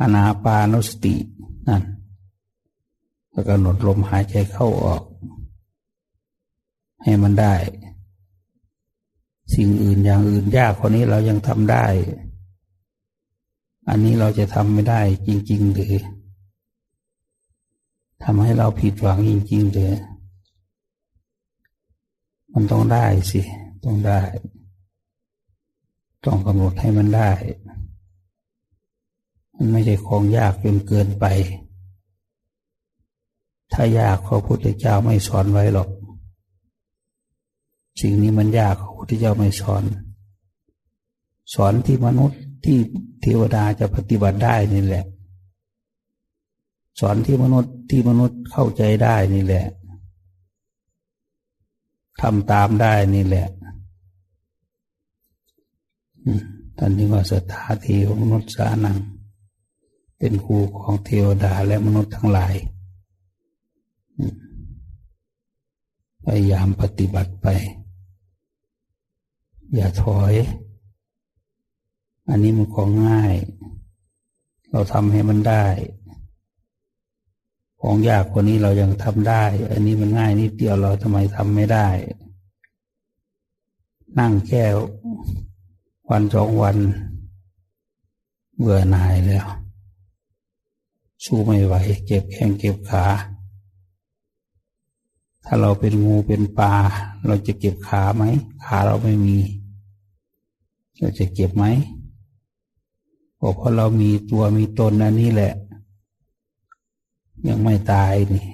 [0.00, 1.14] อนาปานุสติ
[1.68, 1.82] นั่น
[3.32, 5.02] ก็กำหนดลมหายใจเข้าออก
[7.02, 7.54] ให้มันได้
[9.54, 11.86] สิ่งอื่นอย่างอื่นยากคนนี้เรายังทำได้
[13.88, 15.94] อันนี้เราจะทำไม่ได้จริง ๆ หรือ
[18.22, 19.92] ทำให้เราผิดหวังจริง ๆ หรือ
[22.52, 23.40] มันต้องได้สิ
[23.84, 24.20] ต้องได้
[26.24, 27.30] ต้องกำหนดให้มันได้
[29.56, 31.24] มันไม่ใช่ของยากจนเกินไป
[33.72, 35.88] ถ้ายากพระพุทธเจ้าไม่สอนไว้หรอก
[38.00, 39.84] สิ่งนี้มันยากพระพุทธเจ้าไม่สอน
[41.54, 42.78] สอนที่มนุษย์ ที่
[43.20, 45.04] เทวดาจะปฏิบัติได้นี่แหละ
[47.00, 49.66] สอนที่มนุษย์ที่มนุษย์เข้าใจได้นี่แหละ
[52.20, 53.48] ทำตามได้นี่แหละ
[56.78, 58.98] ท่านนี้ว่าสถาทีของมนุษย์สานัง
[60.18, 62.54] เป็นครูของเทวดาและมนุษย์ทั้งหลาย
[66.24, 67.46] พยายามปฏิบัติไป
[69.74, 70.34] อย่าถอย
[72.30, 73.34] อันนี้มันของง่าย
[74.70, 75.66] เราทำให้มันได้
[77.80, 81.88] ของยากกว่านี้เรายังทำได้ อันนี้มันง่ายนิดเดียวเราทำไมทำไม่ได้
[84.18, 84.62] นั่งแค่
[86.10, 86.76] วันสองวัน
[88.58, 89.46] เบื่อหน่ายแล้ว
[91.24, 91.74] สู้ไม่ไหว
[92.06, 93.04] เก็บแข้งเก็บขา
[95.44, 96.74] ถ้าเราเป็นงูเป็นปลา
[97.26, 98.24] เราจะเก็บขาไหม
[98.64, 99.36] ขาเราไม่มี
[100.98, 101.64] เราจะเก็บไหม
[103.40, 105.54] เพราะเรามีตัวมีตนอันนี้แหละ
[107.48, 108.46] ยังไม่ตายนี่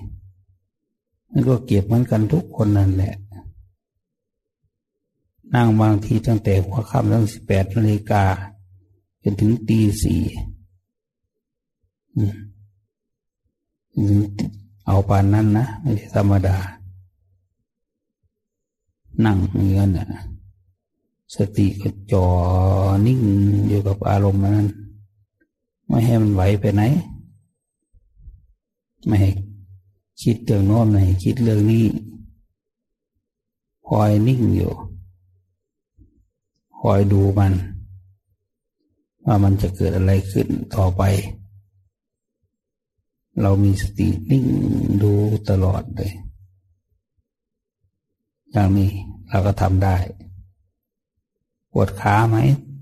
[1.31, 3.15] มันก็เก็บเหมือนกันทุกคนนั่นแหละ
[5.55, 8.25] นั่งบางทีตั้งแต่หัวค่ำตั้งสิบแปดนาฬิกา
[9.23, 10.23] จนถึงตีสี่
[14.87, 16.57] เอาปานนั้นนะไม่ใช่ธรรมดา
[19.25, 20.07] นั่งเงี้ยน่ะ
[21.35, 22.27] สติก็จอ
[23.07, 23.21] นิ่ง
[23.69, 24.67] อยู่กับอารมณ์นั้น
[25.87, 26.83] ไม่ให้มันไหวไปไหน
[29.07, 29.31] ไม่ให้
[30.23, 31.85] คิดเรื่องโน้นไม่ให้คิดเรื่องนี้
[33.89, 34.73] คอยนิ่งอยู่
[36.81, 37.53] คอยดูมัน
[39.25, 41.03] ว่ามันจะเกิดอะไรขึ้นต่อไป
[43.43, 44.45] เรามีสตินิ่ง
[45.03, 45.13] ดู
[45.49, 46.13] ตลอดเลย
[48.53, 48.91] อย่างนี้
[49.31, 49.97] เราก็ทำได้
[51.81, 52.37] วดขาไหม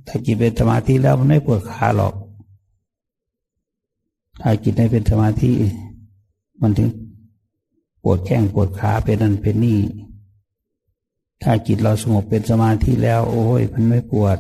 [0.07, 2.15] ถ้าจิตเป็นสมาธิแล้วมันไม่ปวดขาหรอก
[4.41, 5.51] ถ้าจิตไม่เป็นสมาธิ
[6.63, 6.91] มันถึง
[8.03, 9.81] ปวดแข้งปวดขาเป็นนั่นเป็นนี่
[11.43, 14.39] ถ้าจิตเราสงบเป็นสมาธิแล้ว โอ้ย มันไม่ปวด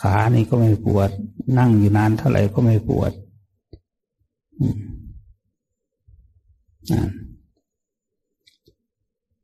[0.00, 1.10] ขานี่ก็ไม่ปวด
[1.58, 3.12] นั่งอยู่นานเท่าไหร่ก็ไม่ปวด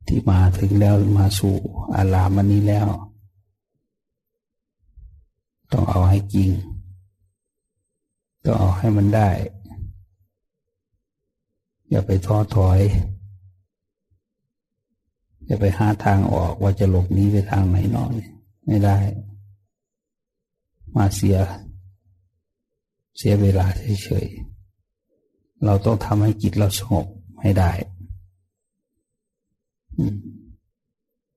[0.07, 1.55] ที่มาถึงแล้วมาสู่
[1.95, 2.87] อารามันนี้แล้ว
[5.71, 6.49] ต้องเอาให้จริง
[8.43, 9.29] ต้องเอาให้มันได้
[11.89, 12.79] อย่าไปท้อถอย
[15.45, 18.11] อย่าไปหาทางออกว่าจะหลบนี้ไปทางไหนนอน
[18.65, 18.97] ไม่ได้
[20.95, 21.37] มาเสีย
[23.17, 23.65] เสียเวลา
[24.03, 27.05] เฉยๆ เราต้องทำให้จิตเราสงบ
[27.41, 27.71] ให้ได้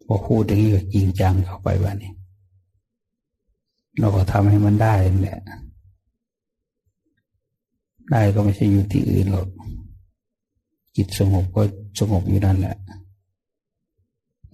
[0.06, 2.12] พอพูดอย่างนี้ก็จริงจังเข้าไปวันนี้
[3.98, 5.40] เราก็ทำให้มันได้แหละ
[8.10, 9.48] ได้ก็ไม่ใช่อยู่ที่อื่นหรอก
[10.96, 11.62] จิตสงบก็
[11.98, 12.76] สงบอยู่นั่นแหละ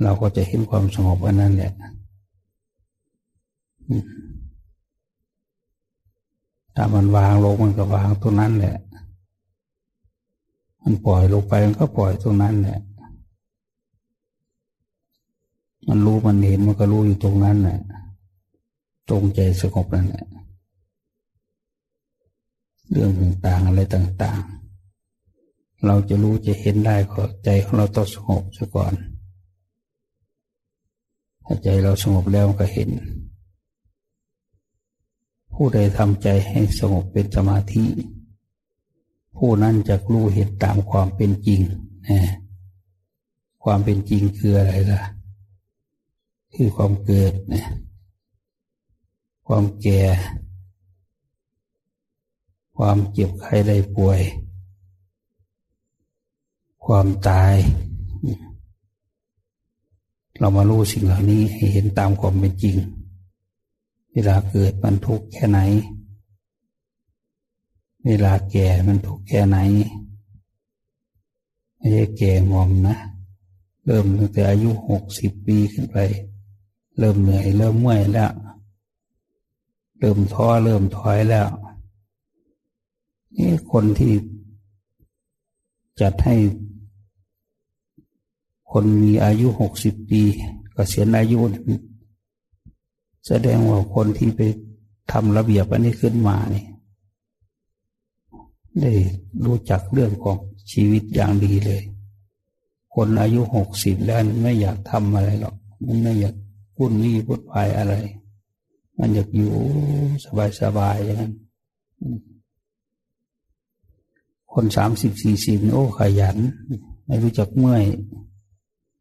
[0.03, 1.73] เราก็จะเห็นความสงบอันนั้นแหละ
[6.75, 8.77] ถ้ามันวางลงมันก็วางตรงนั้นแหละ
[10.83, 12.79] มันปล่อยลงไปมันก็ปล่อยตรงนั้นแหละ
[15.89, 17.81] มันรู้มันเห็นมันก็รู้อยู่ตรงนั้นแหละ
[19.09, 20.27] ตรงใจสงบนั่นแหละ
[22.91, 28.95] เรื่องต่างๆอะไรต่างๆ เราจะรู้จะเห็นได้ก็ใจของเราต้องสงบซะก่อน
[31.45, 32.91] ถ้าใจเราสงบแล้วก็เห็น
[35.53, 37.85] ผู้ใดทำใจให้สงบเป็นสมาธิ
[39.37, 41.61] ผู้นั้นจะรู้เห็นตามความเป็นจริง
[42.09, 42.21] นะ
[43.65, 45.03] ความเป็นจริงคืออะไรล่ะ
[46.55, 47.65] คือความเกิดนะ
[49.51, 50.03] ความแก่
[52.77, 54.21] ความเจ็บไข้ได้ป่วย
[56.85, 57.55] ความตาย
[60.39, 62.77] เรามารู้สิ่งเหล่านี้ให้เห็นตามความเป็นจริง
[64.13, 65.61] เวลาเกิดมันทุกข์แค่ไหน
[68.07, 69.59] เวลาแก่มันทุกข์แค่ไหน
[71.77, 72.97] ไม่ใช่แก่งอมนะ
[73.85, 75.99] เริ่มตั้งแต่อายุหกสิบปีขึ้นไป
[76.99, 78.33] เริ่มเหนื่อย เริ่มเมื่อยแล้ว
[79.99, 81.49] เริ่มท้อเริ่มถอยแล้ว
[83.37, 84.13] นี่คนที่
[86.01, 86.37] จัดให้
[88.71, 90.35] คนมีอายุหกสิบปีก
[90.73, 91.39] เกษียณอายุ
[93.27, 94.41] แสดงว่าคนที่ไป
[95.13, 96.65] ทำระเบียบอันนี้ขึ้นมานี่
[98.81, 98.93] ได้
[99.45, 100.37] รู้จักเรื่องของ
[100.73, 101.83] ชีวิตอย่างดีเลย
[102.95, 106.35] คนอายุหกสิบแล้วไม่อยากทำอะไรหรอก มันไม่อยาก
[106.75, 107.95] พูดนี่พูดไปอะไร
[108.99, 109.53] มันอยากอยู่
[110.61, 111.35] สบายๆอย่างนั้น
[114.53, 116.37] คนสามสิบสี่สิบโอ้ขยัน
[117.07, 117.85] ไม่รู้จักเมื่อย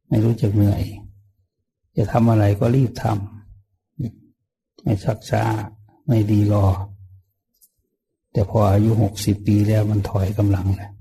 [0.08, 0.84] ไม่รู้จักเหนื่อย
[1.98, 5.44] จะทำอะไรก็รีบทำไม่ชักช้า
[6.08, 6.66] ไม่ดีรอ
[8.32, 10.92] แต่พออายุหกสิบปีแล้วมันถอยกำลังแล้ว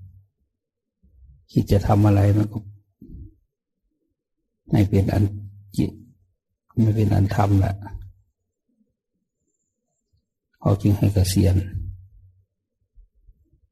[1.50, 2.58] คิดจะทำอะไรมันก็
[4.70, 5.24] ไม่เป็นอัน
[5.76, 5.90] จิต
[6.82, 7.74] ไม่เป็นอันทำแหละ
[10.66, 11.56] เขาจึงให้เกษียณ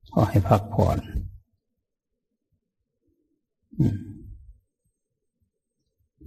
[0.08, 0.98] เขาให้พักผ่อน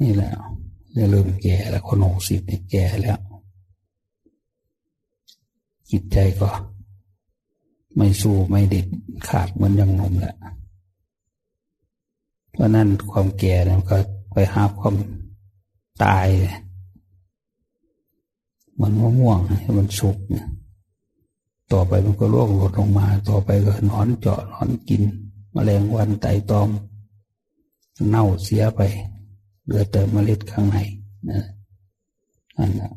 [0.01, 0.31] นี่แหละ
[1.11, 3.19] เริ่มแก่แล้วคนหกสิบเนี่ยแก่แล้ว
[5.91, 6.49] จิตใจก็
[7.95, 8.85] ไม่สู้ไม่เด็ด
[9.27, 10.35] ขาดเหมือนยังหนุ่มแหละ
[12.51, 13.97] เพราะนั้นความแก่เนี่ยก็
[14.33, 14.95] ไปหาความ
[16.03, 16.27] ตาย
[18.81, 20.47] มันมะม่วงให้มันสุกเนี่ย
[21.73, 25.01] ต่อไปมันก็ร่วงหลดลงมา ต่อไปก็นอนเจาะนอนกิน
[25.55, 26.69] มแมลงวันไตตอม
[28.09, 28.81] เน่าเสียไป
[29.63, 30.77] เหลือแต่เมล็ดข้างใน
[31.29, 31.45] นะ
[32.57, 32.93] อันนั้น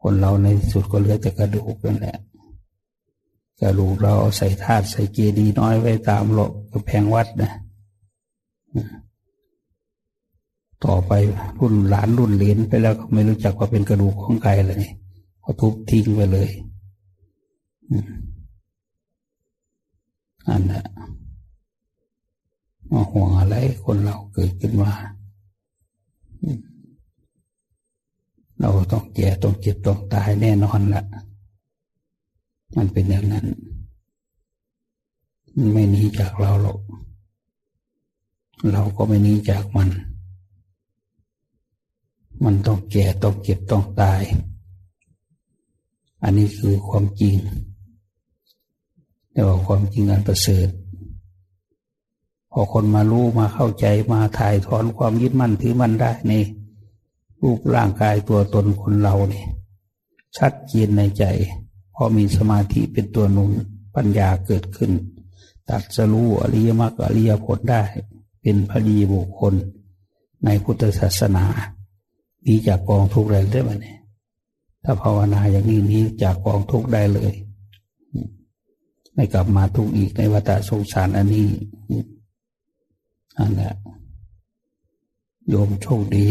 [0.00, 2.16] คนเราในสุดก็เหลือแต่กระดูกนั่นแหละ
[3.60, 7.52] กระดูกเราใส่ธาตุใส่เจดีน้อยไว้ตามโลกกำแพงวัดนะ
[10.84, 11.12] ต่อไป
[11.58, 14.84] รุ่นหลานรุ่นเลนไปแล้วก็ไม่รู้จักว่าเป็นกระดูกของใครเลย
[15.40, 16.50] เขาทุบทิ้งไปเลย
[20.48, 20.84] อันนั้น
[22.90, 24.92] มาห่วงอะไรคนเราเกิดขึ้นมา
[28.60, 31.02] เราต้องแก่ต้องเจ็บต้องตายแน่นอนละ
[32.76, 33.46] มันเป็นอย่างนั้น
[35.56, 36.78] มันไม่หนีจากเราหรอก
[38.72, 39.88] เราก็ไม่หนีจากมัน
[42.44, 44.22] มันต้องแก่ต้องเจ็บต้องตาย
[46.22, 47.36] อันนี้คือความจริง
[49.40, 50.68] แต่ว่าความจริงอันประเสริฐ
[52.52, 56.44] พอคนมารู้มาเข้าใจมาถ่ายถอนความยึดมั่นถือมั่นได้นี่
[57.42, 59.46] รูปร่างกายตัวตนคนเราเนี่ย
[60.36, 61.24] ชัดเจนในใจ
[61.94, 63.52] พอมีสมาธิเป็นตัวนุน
[63.94, 64.92] ปัญญาเกิดขึ้น
[65.68, 67.82] ตัดสรู้อริยมรรคอริยผลได้
[68.40, 69.54] เป็นพระดีบุคคล
[70.44, 71.44] ในพุทธศาสนา
[72.44, 73.98] มีจากกองทุกข์ได้ได้ไหมเนี่ย
[74.84, 77.34] ถ้าภาวนาอย่างนี้นี้จากกองทุกข์ได้เลย
[79.14, 81.48] ไม่กลับมาทุกข์อีกในวัฏสงสารอันนี้
[83.38, 83.70] อันนี้
[85.48, 86.28] โยมโชคดี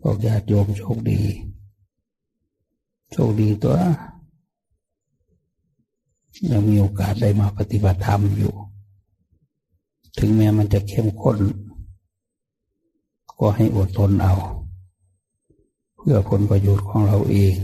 [0.00, 1.20] พวกญาติโยมโชคดี
[3.12, 3.76] โชคดีตัว
[6.50, 8.54] ยังมีโอกาสได้มาปฏิบัติธรรมอยู่
[10.18, 11.38] ถึงแม้มันจะเข้มข้น
[13.38, 14.34] ก็ให้อดทนเอา
[15.96, 17.54] เพื่อผลประโยชน์ของเราเอง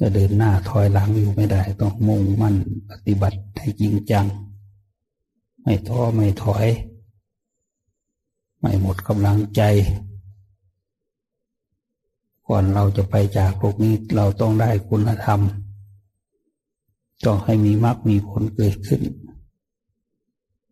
[0.00, 2.56] จะเดินหน้าถอยหลังอยู่ไม่ได้ต้องมุ่งมั่น
[2.90, 4.26] ปฏิบัติให้จริงจัง
[5.62, 6.66] ไม่ท้อไม่ถอย
[8.60, 9.62] ไม่หมดกำลังใจ
[12.46, 15.40] ก่อนเราจะไปจากโลกนี้เราต้องได้คุณธรรม
[17.24, 19.02] ต้องให้มีมรรคมีผลเกิดขึ้น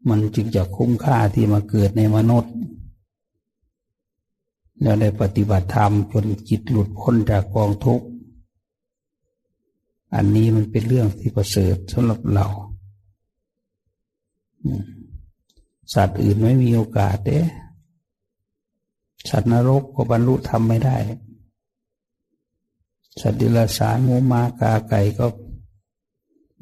[0.08, 2.52] มันจึงจะคุ้มค่าที่มาเกิดในมนุษย์
[4.82, 8.06] แล้วได้ปฏิบัติธรรมจนจิตหลุดพ้นจากกองทุกข์
[10.14, 12.46] อันนี้มันเป็นเรื่องที่ประเสริฐสำหรับเรา
[15.94, 17.40] สัตว์อื่นไม่มีโอกาสเด้
[19.28, 20.98] สัตว์นรกก็บรรลุธรรมไม่ได้
[23.20, 25.26] สัตว์ดิลสารงูมากาไก่ก็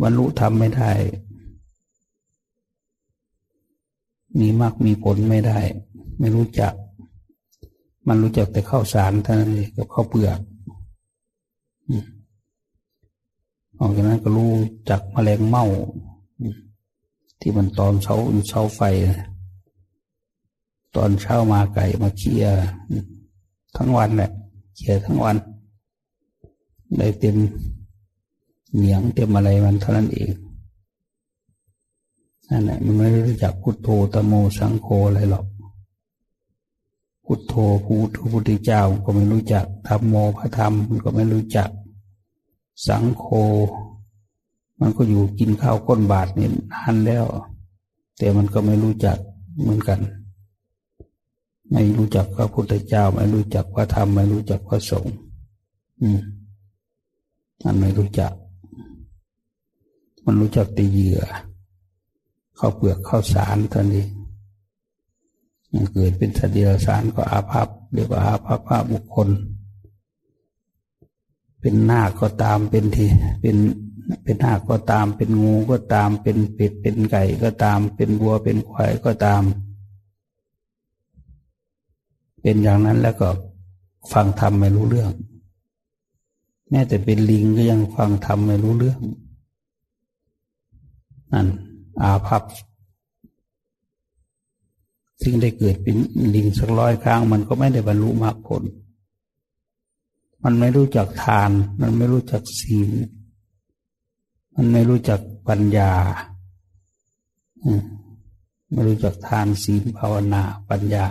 [0.03, 0.93] บรรลุธรรมไม่ได้
[4.39, 5.59] มีมากมีผลไม่ได้
[6.19, 6.75] ไม่รู้จัก
[8.07, 10.39] มันรู้จักแต่ข้าวสารเท่านั้นเองกับข้าวเปลือก
[11.89, 11.93] อ
[13.83, 14.53] อกจากนั้นก็รู้
[14.91, 15.67] จักแมลงเม่า
[17.41, 18.81] ที่มันตอมเสาอยู่เสาไฟ
[20.97, 22.47] ตอนเช้ามาไก่มาเคีย
[23.77, 24.31] ทั้งวันแหละ
[24.77, 25.37] เคียทั้งวัน
[26.99, 27.37] ได้เต็ม
[28.75, 30.33] เหนียงเต็มอะไรมันเท่านั้นเอง
[32.51, 35.45] นั่นแหละมันไม่รู้จักพุทโธตโมสังโฆอะไรหรอก
[37.25, 37.55] พุทโธ
[37.85, 41.69] พูทพุทธเจ้าก็ไม่รู้จักธรรมโมพระธรรมมันก็ไม่รู้จัก
[42.87, 43.27] สังโฆ
[44.81, 47.27] มันก็อยู่กินข้าวก้นบาทนี่นานแล้ว
[48.19, 49.19] แต่มันก็ไม่รู้จัก
[49.61, 50.01] เหมือนกัน
[51.71, 55.15] ไม่รู้จักพระพุทธเจ้า ไม่รู้จักพระธรรม ไม่รู้จักพระสงฆ์
[56.01, 56.21] อืม
[57.65, 58.33] มันไม่รู้จัก
[60.25, 61.23] มันรู้จักตีเหยื่อ
[62.59, 64.07] ข้าวเปลือกข้าวสารท่านี้
[65.93, 69.29] เกิดเป็นสติเดรัจฉานก็อาภัพเรียกว่าอาภัพภาบุคคล
[71.67, 73.07] เป็นหน้าก็ตามเป็นที
[73.41, 73.57] เป็น
[74.23, 79.43] เป็นหน้าก็ตาม เป็นงูก็ตาม เป็นเป็ดเป็นไก่ก็ตาม เป็นวัวเป็นควายก็ตาม
[82.43, 83.29] เป็นอย่างนั้นแล้วก็
[84.13, 85.11] ฟังธรรมไม่รู้เรื่อง
[86.71, 89.01] แม้แต่เป็นลิงก็ยังฟังธรรมไม่รู้เรื่อง
[91.33, 91.47] นั่น
[92.03, 92.43] อาภัพ
[95.23, 95.97] ซึ่งได้เกิดเป็น
[96.35, 98.65] ลิงสักร้อยครั้ง มันก็ไม่ได้บรรลุมรรคผล
[100.47, 102.91] มันไม่รู้จักทาน มันไม่รู้จักศีล
[104.55, 105.93] มันไม่รู้จักปัญญา
[108.73, 111.07] ไม่รู้จักทานศีลภาวนาปัญญา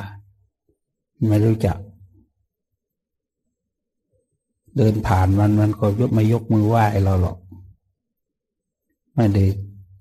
[1.27, 1.77] ไม่รู้จัก
[4.77, 7.37] เดินผ่านมันมันก็ยกไม่ยกมือไหว้เราหรอก
[9.15, 9.45] ไม่ได้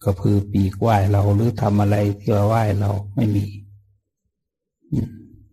[0.05, 3.45] กระพือปีกไหว้เราหรือทำอะไรที่ว่าไหว้เราไม่มี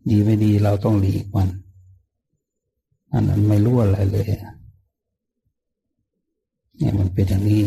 [0.09, 1.49] ดีไม่ดีเราต้องหลีกมัน
[3.13, 4.29] อันนั้นไม่รู้อะไรเลย
[6.77, 7.65] เนี่ยมันเป็นอย่างนี้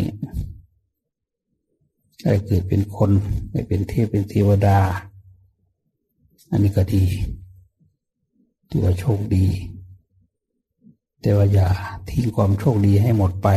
[2.22, 3.11] ได้เกิดเป็นคน
[3.51, 4.78] ได้เป็นเทพเป็นเทวดา
[6.51, 7.05] อันนี้ก็ดี
[8.68, 9.47] ถือว่าโชคดี
[11.20, 11.68] แต่ว่าอย่า
[12.11, 13.49] ทิ้งความโชคดีให้หมดไป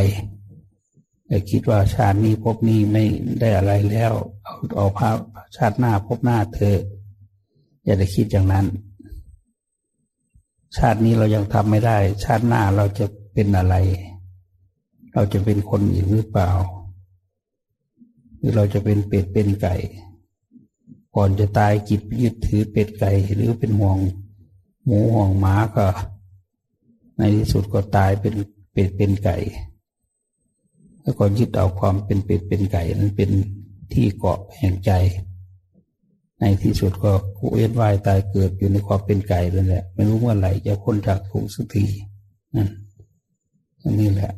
[1.26, 3.04] แต่คิดว่าชาตินี้พบนี้ไม่
[3.40, 4.12] ได้อะไรแล้ว
[4.44, 5.16] เอาเอาพาพ
[5.56, 6.76] ชาติหน้าพบหน้าเธอ
[7.84, 8.66] อย่าได้คิดอย่างนั้น
[10.76, 13.76] ชาตินี้เรายังทำไม่ได้ ชาติหน้าเราจะเป็นอะไร
[15.12, 16.50] เราจะเป็นคนอีกหรือเปล่า
[18.36, 19.76] หรือเราจะเป็นเป็ดเป็นไก่
[21.16, 23.98] ก่อนจะตายจิตยึดถือเป็ดไก่หรือเป็นห่วง
[24.84, 25.86] หมูห่วงหมาก็
[27.16, 28.34] ในที่สุดก็ตายเป็น
[28.72, 29.36] เป็ดเป็นไก่
[31.02, 33.30] แล้วก็ยึดเอาความเป็นเป็ดเป็นไก่นั้นเป็น
[33.92, 34.90] ที่เกาะแห่งใจ
[36.40, 41.86] ในที่สุดก็กูเวียนว่ายตายเกิดอยู่ในความเป็นไก่นั่นแหละ ไม่รู้เมื่อไหร่จะพ้นจากทุกข์สักที
[42.54, 42.68] นั่น
[44.00, 44.32] นี่แหละ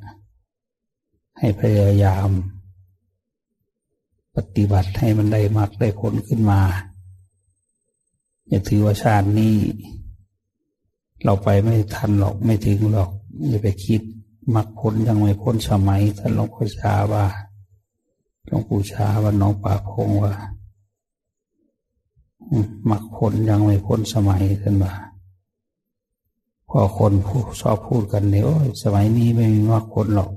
[1.39, 2.31] ให้พยายาม
[4.37, 6.61] ปฏิบัติให้มันได้มากได้ผลขึ้นมา
[8.49, 9.55] อย่าถือว่าชาตินี้
[11.25, 13.11] เราไปไม่ทันหรอกไม่ถึงหรอก
[13.49, 14.01] อย่าไปคิด
[14.55, 17.25] มักผลยังไม่พ้นสมัยท่านหลวงพ่อชาว่า
[18.47, 20.35] หลวงปู่ชาว่าน้องป่าพงว่า
[22.91, 24.95] มักผลยังไม่พ้นสมัยท่านว่า
[26.69, 30.31] พอคนพูดชอบพูดกันเนี่ยโอ้ยสมัยนี้ไม่มีมักผลหรอก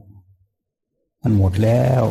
[1.21, 2.05] มันหมดแล้ว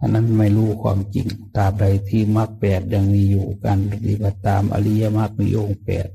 [0.00, 6.08] อันนั้นไม่รู้ความจริงตราบใดที่มรรคแปดยังมีอยู่การปฏิบัติตามอริยมรรคมีองค์แปด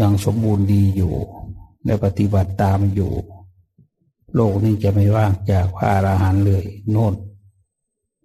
[0.00, 1.14] ยังสมบูรณ์ดีอยู่
[1.84, 3.12] และปฏิบัติตามอยู่
[4.34, 7.14] โลกนี้จะไม่ว่างจากพระอรหันต์เลย โน่น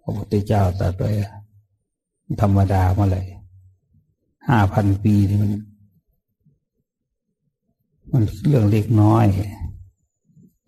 [0.00, 1.10] พระพุทธเจ้าตรัสไว้
[2.40, 3.22] ธรรมดาเมื่อไหร่
[4.48, 5.52] ห้าพันปีนี่มัน
[8.12, 9.26] มันเรื่องเล็กน้อย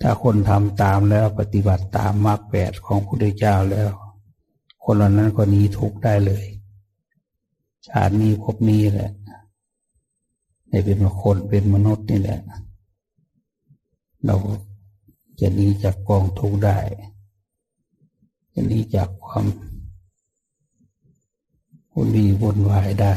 [0.00, 3.90] ถ้าคนทำตามแล้วปฏิบัติตามมรรคแปดของพระพุทธเจ้าแล้ว
[4.84, 6.44] คนเหล่านั้นก็นี้ทุกได้เลย
[7.86, 9.10] ชาตินี้พบนี้แหละ
[10.68, 12.40] ได้เป็นคนเป็นมนุษย์นี่แหละ
[14.24, 14.36] เรา
[15.40, 16.78] จะหนีจากกองทุกข์ได้
[18.52, 19.46] จะหนีจากความ
[21.94, 23.14] วุ่นวีวุ่นวายได้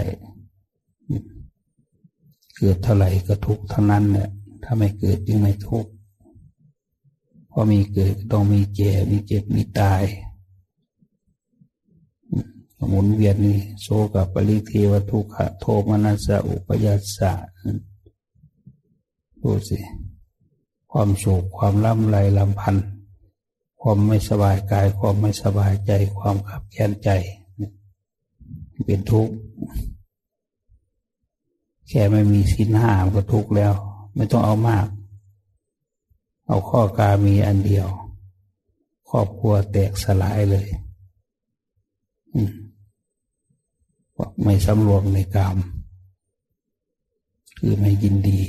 [2.57, 4.29] เกิดเท่าไหร่ก็ทุกข์เท่านั้นเนี่ย
[4.63, 5.91] ถ้าไม่เกิดยังไม่ทุกข์
[7.51, 10.03] พอมีเกิดต้องมีเจ็บมีเจ็บมีตาย
[12.89, 17.31] หมุนเวียนนี่โซกับปริเทวทุกขะโทมนัสสะอุปยัสสะ
[19.41, 19.79] ดูสิ
[20.91, 22.87] ความโศกความล่ำไรลำพันธ์
[23.81, 27.09] ความไม่สบายกาย ความไม่สบายใจ ความขับแค้นใจ
[28.85, 29.35] เป็นทุกข์
[31.87, 33.73] แค่ไม่มีสินห้าก็ทุกข์แล้ว
[34.15, 34.87] ไม่ต้องเอามาก
[36.47, 37.87] เอาข้อกามีอันเดียว
[39.09, 40.67] ครอบครัวแตกสลายเลย
[44.43, 45.57] ไม่สำรวมในกรรม
[47.57, 48.41] คือไม่ยินดี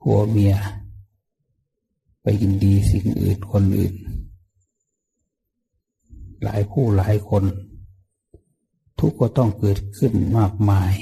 [0.00, 0.54] ผัวเมีย
[2.22, 3.94] ไปยินดีสิ่งอื่นคนอื่น
[6.42, 7.44] หลายผู้หลายคน
[9.04, 10.92] ทุกข์ก็ต้องเกิดขึ้นมากมาย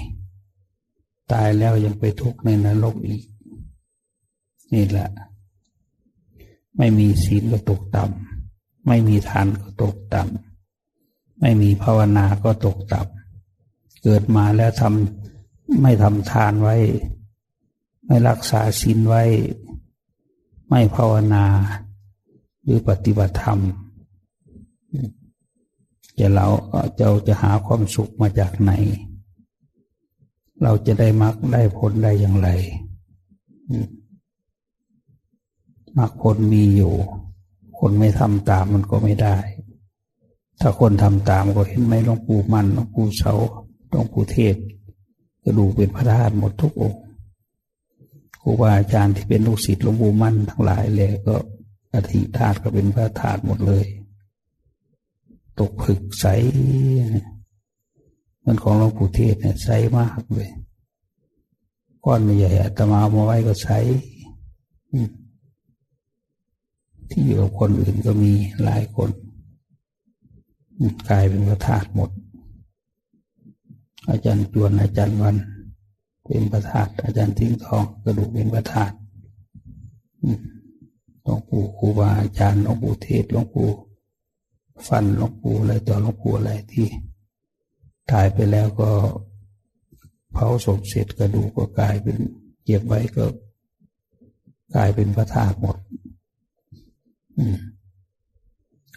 [1.33, 3.25] ตายแล้วยังไปทุกข์ในนรกอีก
[4.75, 5.09] นี่แหละ
[6.77, 16.77] ไม่มีศีลก็ตกต่ำไม่มีทานก็ตกต่ำไม่มีภาวนาก็ตกต่ำเกิดมาแล้วทำไม่ทำทานไว้
[18.07, 19.23] ไม่รักษาศีลไว้
[20.69, 21.45] ไม่ภาวนา
[22.63, 23.61] หรือปฏิบัติธรรม
[26.19, 26.47] จะเรา
[26.99, 28.73] จะจะหาความสุขมาจากไหน
[30.63, 32.49] เราจะได้มรรคได้ผลได้อย่างไร
[35.99, 36.95] มรรคผลมีอยู่
[37.79, 39.37] คนไม่ทำตามมันก็ไม่ได้
[40.61, 43.35] ถ้าคนทำตามก็เห็นไหมหลวงปู่มันหลวงปู่เสา
[43.91, 44.57] หลวงปู่เทศ
[45.43, 47.01] กระดูเป็นพระธาตุหมดทุกองค์
[48.43, 51.37] ครูบาอาจารย์ที่เป็นลูกศิษย์หลวงปู่มั่นทั้งหลายเลยก็
[51.95, 53.85] อธิธาตุก็เป็นพระธาตุหมดเลย
[55.59, 56.27] ตกผึกใส
[58.45, 60.51] มันของหลวงปู่เทศเนี่ยใสมากเลย
[62.05, 63.69] ก้อนใหญ่อาตมาเอามาไว้ก็ใส
[67.11, 68.33] ที่อยู่กับคนอื่นก็มี
[68.65, 69.11] หลายคน
[71.09, 72.11] กลายเป็นพระธาตุหมด
[74.09, 75.37] อาจารย์จวนอาจารย์วัน
[76.25, 78.95] เป็นพระธาตุอาจารย์ทิ้งทองกระดูกเป็นพระธาตุ
[81.23, 83.69] หลวงปู่ครูบาอาจารย์หลวงปู่เทศหลวงปู่
[84.89, 86.87] ฟันหลวงปู่อะไรต่อหลวงปู่อะไรที่
[88.11, 88.91] ตายไปแล้วก็
[90.33, 92.17] เผาศพเสร็จกระดูกก็กลายเป็น
[92.65, 93.25] เก็บไว้ก็
[94.75, 95.77] กลายเป็นพระธาตุหมด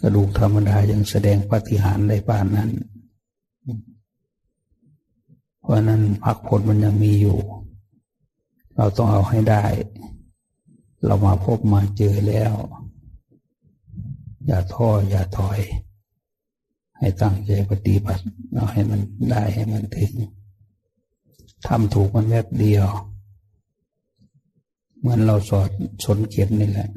[0.02, 2.72] กระดูกธรรมดายังแสดงปฏิหารในป่านนั้น
[5.60, 7.38] เพราะนั้นพักผลมันยังมีอยู่
[8.76, 9.66] เราต้องเอาให้ได้
[11.06, 12.54] เรามาพบมาเจอแล้ว
[14.48, 15.60] อย่าท้ออย่าถอย
[16.98, 18.24] ให้ตั้งใจปฏิบัติ
[18.54, 20.14] เอาให้มันได้ให้มันถึง
[21.68, 22.88] ทำถูกมันแวบเดียว
[25.00, 25.70] เหมือนเราสอด
[26.04, 26.90] ชนเข็มนี่แหละ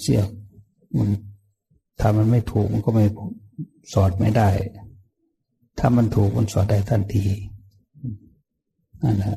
[0.00, 0.28] เสียก
[0.96, 1.08] มัน
[2.00, 3.04] ถ้ามันไม่ถูกมันก็ไม่
[3.92, 4.48] สอดไม่ได้
[5.78, 7.26] ถ้ามันถูกมันสอดได้ทันที
[9.02, 9.36] นั่นแหละ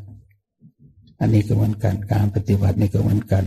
[1.20, 3.44] อันนี้ก็เหมือนกัน การปฏิบัตินี่ก็เหมือนกัน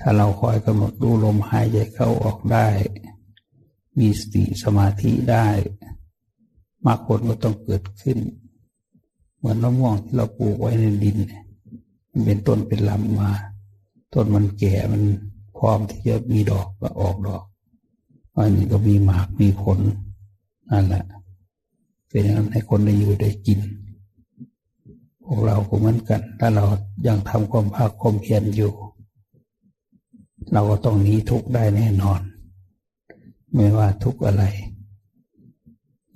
[0.00, 2.66] ถ้าเราคอยกำหนดดูลมหายใจเข้าออกได้
[3.98, 5.48] มีสติสมาธิได้
[6.86, 8.18] มรรคผลก็ต้องเกิดขึ้น
[9.36, 11.18] เหมือนมะม่วงที่เราปลูกไว้ในดิน
[12.10, 13.30] มันเป็นต้นเป็นลำมา
[14.14, 15.02] ต้นมันแก่มัน
[15.56, 17.44] พร้อมที่จะมีดอกก็ออกดอก
[18.34, 19.78] อันนี้ก็มีหมากมีผล
[20.70, 21.04] นั่นแหละ
[22.08, 23.60] เป็นอย่างนั้นให้คนได้อยู่ได้กิน
[25.24, 26.64] พวกเราก็เหมือนกัน ถ้าเรา
[27.06, 28.72] ยังทำความภาคความเพียรอยู่
[30.52, 32.20] เราก็ต้องหนีทุกข์ได้แน่นอน
[33.54, 34.44] ไม่ว่าทุกข์อะไร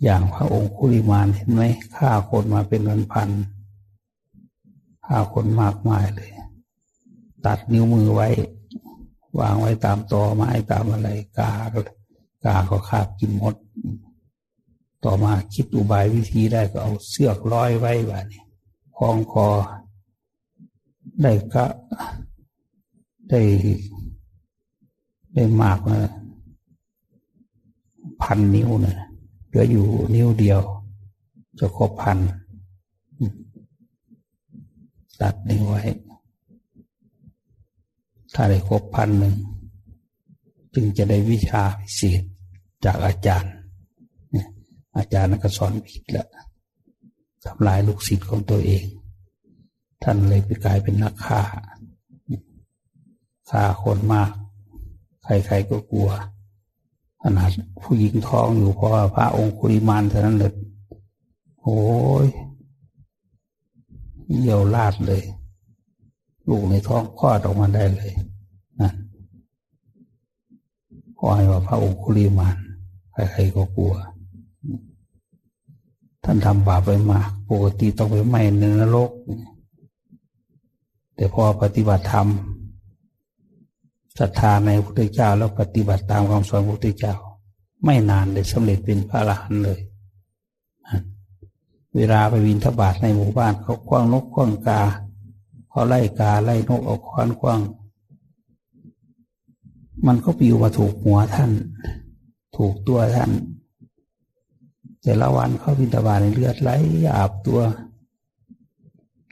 [0.02, 1.62] อย่างพระองค์คุริมานเห็นไหม
[1.96, 3.30] ฆ่าคนมาเป็นพันพัน
[5.06, 6.30] ฆ่าคนมากมายเลย
[7.46, 8.28] ตัดนิ้วมือไว้
[9.38, 11.08] วางไว้ตามตอไม้ตามอะไร
[11.38, 11.50] กา
[12.44, 13.54] กาก็คาบกินหมด
[15.04, 18.42] ต่อมาคิดอุบายวิธีได้ก็เอาเสือกร้อยไว้แบบนี้
[18.96, 19.48] คล้องคอ
[21.22, 21.64] ได้ก็
[23.30, 23.40] ได้
[25.38, 26.00] ได้มากนะ
[28.22, 28.96] พันนิ้วนะ
[29.46, 30.60] เหลืออยู่นิ้วเดียว
[31.58, 32.18] จะครบพัน
[35.20, 35.82] ตัดนิ้วไว้
[38.34, 39.34] ถ้าได้ครบพันหนึ่ง
[40.74, 42.22] จึงจะได้วิชาพิเศษ
[42.84, 43.52] จากอาจารย์
[44.96, 46.28] อาจารย์ก็สอนผิดล้ว
[47.44, 48.84] ทำลายลูกศิษย์ของตัวเอง
[50.02, 51.40] ท่านเลยไปกลายเป็นนักฆ่า
[53.50, 54.32] ฆ่าคนมาก
[55.46, 56.10] ใครๆก็กลัว
[57.22, 57.50] ขนาด
[57.82, 60.54] ผู้หญิงท้องอยู่เพราะว่าพระองคุริมานเท่านั้นเลย
[61.62, 61.78] โอ้
[62.24, 62.26] ย
[64.28, 65.22] เยี่ยวลาดเลย
[66.48, 68.12] ลูกในท้องคลอดออกมาได้เลย
[68.80, 68.94] นั่น
[71.16, 72.56] พอให้ว่าพระองค์คุริมาน
[73.12, 73.94] ใครๆก็กลัว
[76.24, 79.10] ท่านทำบาปไปมาก ปกติต้องไปไหม้ในนรก
[81.14, 82.26] แต่พอปฏิบัติธรรม
[84.18, 87.14] ศรัทธาในพระพุทธเจ้าแล้วปฏิบัติตามคำสอนพระพุทธเจ้า
[87.84, 89.80] ไม่นานเลยสำเร็จเป็นพระอรหันต์เลย
[91.96, 94.80] เวลาไปวินทบาทในหมู่บ้านเขาคว้างนกคว้างกา
[95.68, 97.60] เขาไล่กาไล่นกเอาค้อนคว้าง
[100.06, 101.50] มันก็ปิวมาถูกหัวท่าน
[102.56, 103.30] ถูกตัวท่าน
[105.02, 106.70] แต่ละวันเขาบินตบาทในเลือดไหล
[107.16, 107.60] อาบตัว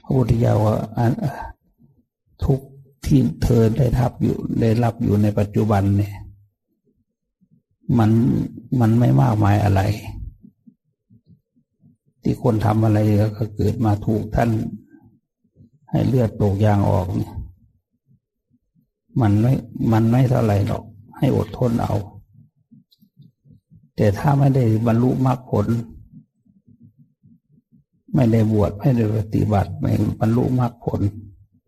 [0.02, 0.74] พระพุทธเจ้าว่า
[2.44, 2.60] ทุก
[3.06, 6.14] ที่เธอได้ทับอยู่ได้รับอยู่ในปัจจุบันเนี่ย
[7.98, 8.10] มัน
[8.80, 9.80] มันไม่มากมายอะไร
[12.22, 12.98] ที่คนทำอะไร
[13.36, 14.50] ก็เกิดมาถูกท่าน
[15.90, 17.34] ให้เลือดตกยางออกเนี่ย
[19.20, 19.52] มันไม่
[19.92, 20.84] มันไม่เท่าไหร่หรอก
[21.18, 21.94] ให้อดทนเอา
[23.96, 25.66] แต่ถ้าไม่ได้บรรลุมรรคผล
[28.14, 29.90] ไม่ได้บวชไม่ได้ปฏิบัติไม่
[30.20, 31.00] บรรลุมรรคผล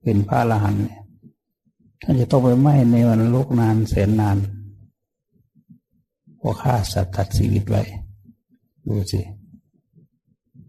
[0.03, 1.01] เป็นพระอรหันต์เนี่ย
[2.03, 4.39] ท่านจะต้องไปไหมในวันโลกนานแสนนาน
[6.37, 7.83] เพราะฆ่าสัตว์ตัดชีวิตไว้
[8.87, 9.21] ดูสิ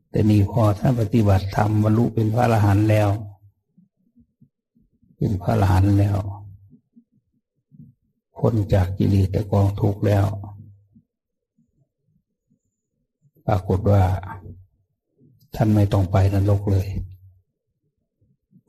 [0.09, 3.09] แต่นี่พอท่านปฏิบัติธรรมบรรลุเป็นพระอรหันต์แล้ว
[5.17, 6.17] เป็นพระอรหันต์แล้ว
[8.37, 10.25] พ้นจากกิเลสแต่กองทุกข์แล้ว
[13.45, 14.03] ปรากฏว่า
[15.55, 16.87] ท่านไม่ต้องไปนรกเลย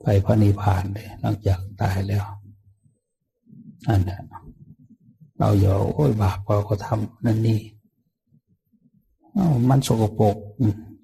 [0.01, 2.25] ไปพระนิพพานเลยหลังจากตายแล้ว
[3.87, 4.19] นั่นแหละ
[5.37, 7.59] เราอย่าโอ้ยบาปเราก็ทำนั่นนี่
[9.69, 10.35] มันสกปรก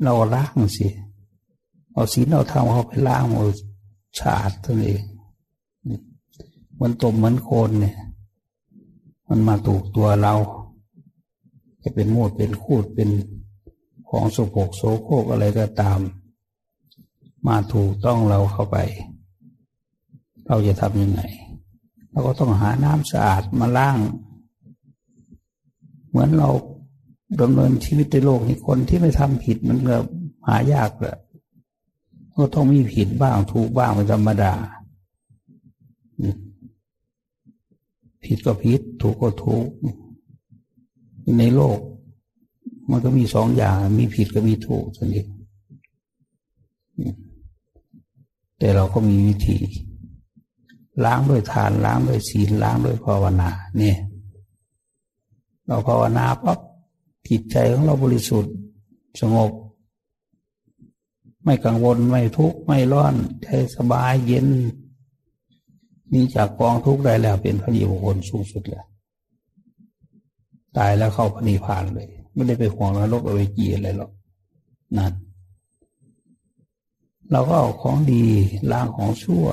[0.03, 0.88] เราล้างสิ
[1.93, 3.45] เอาศีลเราทำเขาไปล้างเอา
[4.19, 5.03] ชาติตัวเอง
[6.80, 7.97] มันตมเหมือนโคนเนี่ย
[9.28, 10.36] มันมาถูกตัวเรา
[11.82, 13.09] จะเป็นมูดเป็นคูดเป็น
[14.09, 15.99] ของสกปรกโสโครกอะไรก็ตาม
[17.47, 18.78] มาถูกต้องเราเข้าไป
[20.45, 21.21] เราจะทำยังไง
[22.18, 23.97] เราก็ต้องหาน้ำสะอาดมาล้าง
[26.09, 26.49] เหมือนเรา
[27.41, 29.97] ดำเนินชีวิตในโลกนี้คนที่ไม่ทำผิดมันก็
[30.47, 31.18] หายากแหละ
[32.36, 34.53] ก็ต้องมีผิดบ้างถูกบ้างเป็นธรรมดา
[38.24, 39.68] ผิดก็ผิด ถูกก็ถูก
[41.39, 41.80] ในโลก
[42.89, 45.28] มันก็มีสองอย่าง มีผิดก็มีถูกสนเอง
[48.59, 49.57] แต่เราก็มีวิธี
[51.06, 53.98] ล้างด้วยทานล้างด้วยศีลล้างด้วยภาวนาเนี่ย
[55.66, 56.60] เราภาวนาปั๊บ
[57.28, 58.54] จิตใจของเราบริสุทธิ์
[59.22, 59.52] สงบ
[61.43, 64.48] ไม่กังวลไม่ทุกข์ไม่ร้อนใจสบายเย็น
[66.12, 68.86] นี่จากกองทุกข์ได้แล้วเป็นพระนิพพานสูงสุดเลย
[70.78, 74.12] ตายแล้วเข้าพระนิพพานเลย ไม่ได้ไปห่วงนรกอาไว้จีอะไรหรอก
[74.98, 75.14] นั่น
[77.32, 78.24] เราก็เอาของดี
[78.72, 79.45] ล้างของชั่ว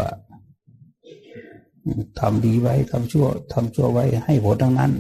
[2.21, 4.93] ทำดีไว้ทำชั่วทำชั่วไว้ให้ผลทั้งนั้น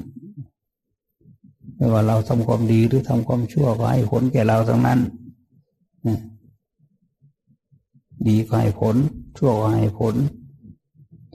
[1.76, 5.00] ไม่ว่าเราทำความดีหรือทำความชั่วก็ให้ผลแก่เราทั้งนั้น
[8.28, 8.96] ดีก็ให้ผล
[9.38, 10.14] ชั่วก็ให้ผล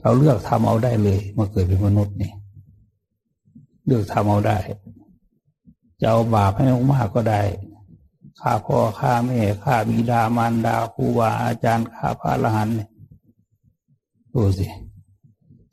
[0.00, 2.32] เราเลือกทำเอาได้เลยมาเกิดเป็นมนุษย์นี่
[3.86, 4.58] เลือกทำเอาได้
[6.00, 7.42] จะเอาบาปให้มากก็ได้
[8.40, 12.74] ฆ่าพ่อฆ่าแม่ฆ่าบิดามารดาครูบาอาจารย์ฆ่าพระอรหันต์
[14.32, 14.66] ดูสิ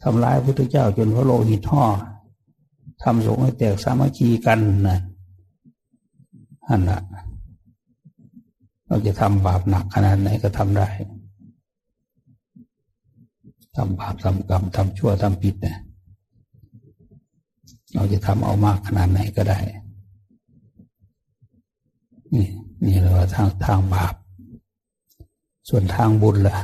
[0.04, 1.86] ทำร้ายพระพุทธเจ้าจนพระโลหิตห่อ
[3.04, 5.00] ทำสงฆ์ให้แตกสามัคคีกันนะ
[6.68, 7.00] อันละ
[8.88, 10.88] เราจะทำบาปหนักขนาดไหนก็ทำได้
[13.76, 15.78] ทำบาปทำกรรมทำชั่วทำผิดเนี่ย
[17.93, 19.60] เราจะทำเอามากขนาดไหนก็ได้
[22.34, 22.48] นี่
[22.86, 24.14] นี่เราทางทางบาป
[25.70, 26.58] ส่วนทางบุญล่ะ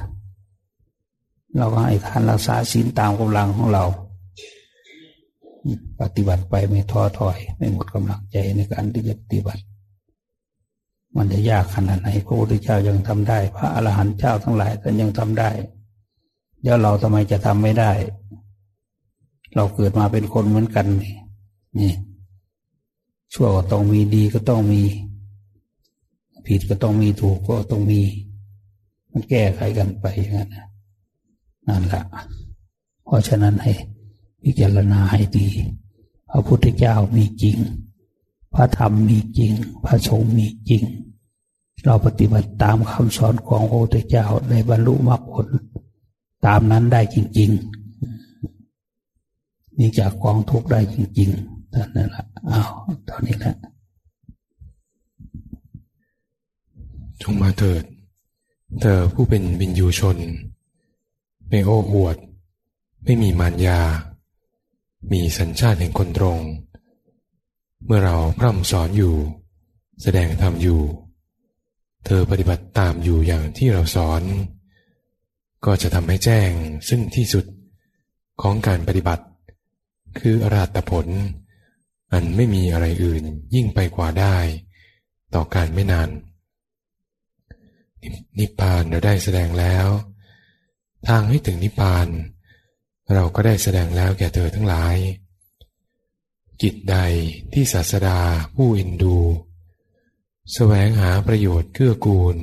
[1.58, 3.86] เราก็ให้ทานรักษาศีลตามกำลังของเรา
[6.02, 9.64] ปฏิบัติไปไม่ท้อถอย ไม่หมดกำลังใจในการที่จะปฏิบัติ
[11.16, 15.50] มันจะยากขนาดไหนพระพุทธเจ้ายังทำได้ พระอรหันต์เจ้าทั้งหลายท่านยังทำได้
[16.64, 17.92] แล้วเราทำไมจะทำไม่ได้
[19.56, 21.16] เราเกิดมาเป็นคนเหมือนกันนี่
[21.80, 21.94] นี่
[23.34, 24.84] ชั่วก็ต้องมีดีก็ต้องมี
[26.46, 28.02] ผิดก็ต้องมีถูกก็ต้องมี
[29.12, 30.64] มันแก้ไขกันไปอย่างนั้นนั่
[31.70, 32.04] นั่นแหละ
[33.06, 33.74] เพราะฉะนั้นให้
[34.44, 35.48] พิจารณาให้ดี
[36.30, 37.58] พระพุทธเจ้ามีจริง
[38.54, 39.52] พระธรรมมีจริง
[39.86, 40.84] พระสงฆ์มีจริง
[41.86, 45.48] เราปฏิบัติตามคำสอนของพระพุทธเจ้าในบรรลุมรรคผล
[46.46, 52.70] ตามนั้นได้จริงๆมีจากกองทุกได้จริงๆท่านนั่นแหละอ้าว
[53.10, 53.56] ตอนนี้แหละ
[57.22, 57.84] จงมาเถิด
[58.82, 60.18] เธอผู้เป็นวินยูชน
[61.56, 62.18] ไม่โอ้อวด
[63.04, 63.82] ไม่มีมารยา
[65.12, 66.40] มีสัญชาติแห่งคนตรง
[67.86, 69.16] เมื่อเราพร่ำสอนอยู่
[70.02, 70.82] แสดงธรรมอยู่
[72.06, 74.22] เธอปฏิบัติตามอยู่อย่างที่เราสอน
[75.66, 76.52] ก็จะทำให้แจ้ง
[76.90, 77.46] ซึ่งที่สุด
[78.42, 79.26] ของการปฏิบัติ
[80.20, 81.08] คืออราตผล
[82.14, 83.24] อันไม่มีอะไรอื่น
[83.56, 84.38] ยิ่งไปกว่าได้
[85.34, 86.10] ต่อการไม่นาน
[88.40, 89.88] นิพพานเราได้แสดงแล้ว
[91.08, 92.08] ทางให้ถึงนิพพาน
[93.14, 94.96] เราก็ได้แสดงแล้วแก่เธอทั้งหลาย
[96.62, 96.98] กิจใด
[97.54, 98.20] ที่ศาสดา
[98.56, 99.34] ผู้อินดูส
[100.54, 102.38] แสวงหาประโยชน์เกื้อกูล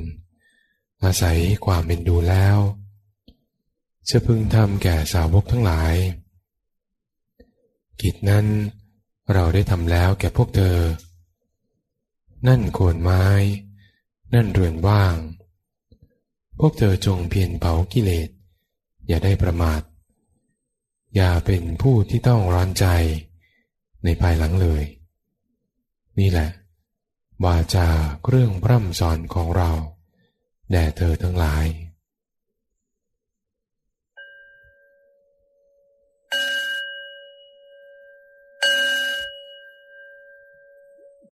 [1.03, 2.57] อาศัยความเป็นดูแล้ว
[4.09, 5.95] จะพึงทำแก่สาวกทั้งหลาย
[8.01, 8.45] กิจนั้น
[9.33, 10.77] เราได้ทำแล้วแก่พวกเธอ
[12.47, 13.25] นั่นโคนไม้
[14.33, 15.15] นั่นเรือนว่าง
[16.59, 18.29] พวกเธอจงเพียรเผากิเลส
[19.11, 19.81] อย่าได้ประมาท
[21.15, 22.85] อย่าเป็นผู้ที่ต้องร้อนใจ
[24.03, 24.83] ในภายหลังเลย
[26.19, 26.49] นี่แหละ
[27.45, 27.87] วาจา
[28.27, 29.71] เรื่องพร่ำสอนของเรา
[30.71, 31.65] แด่เธอทั้งหลาย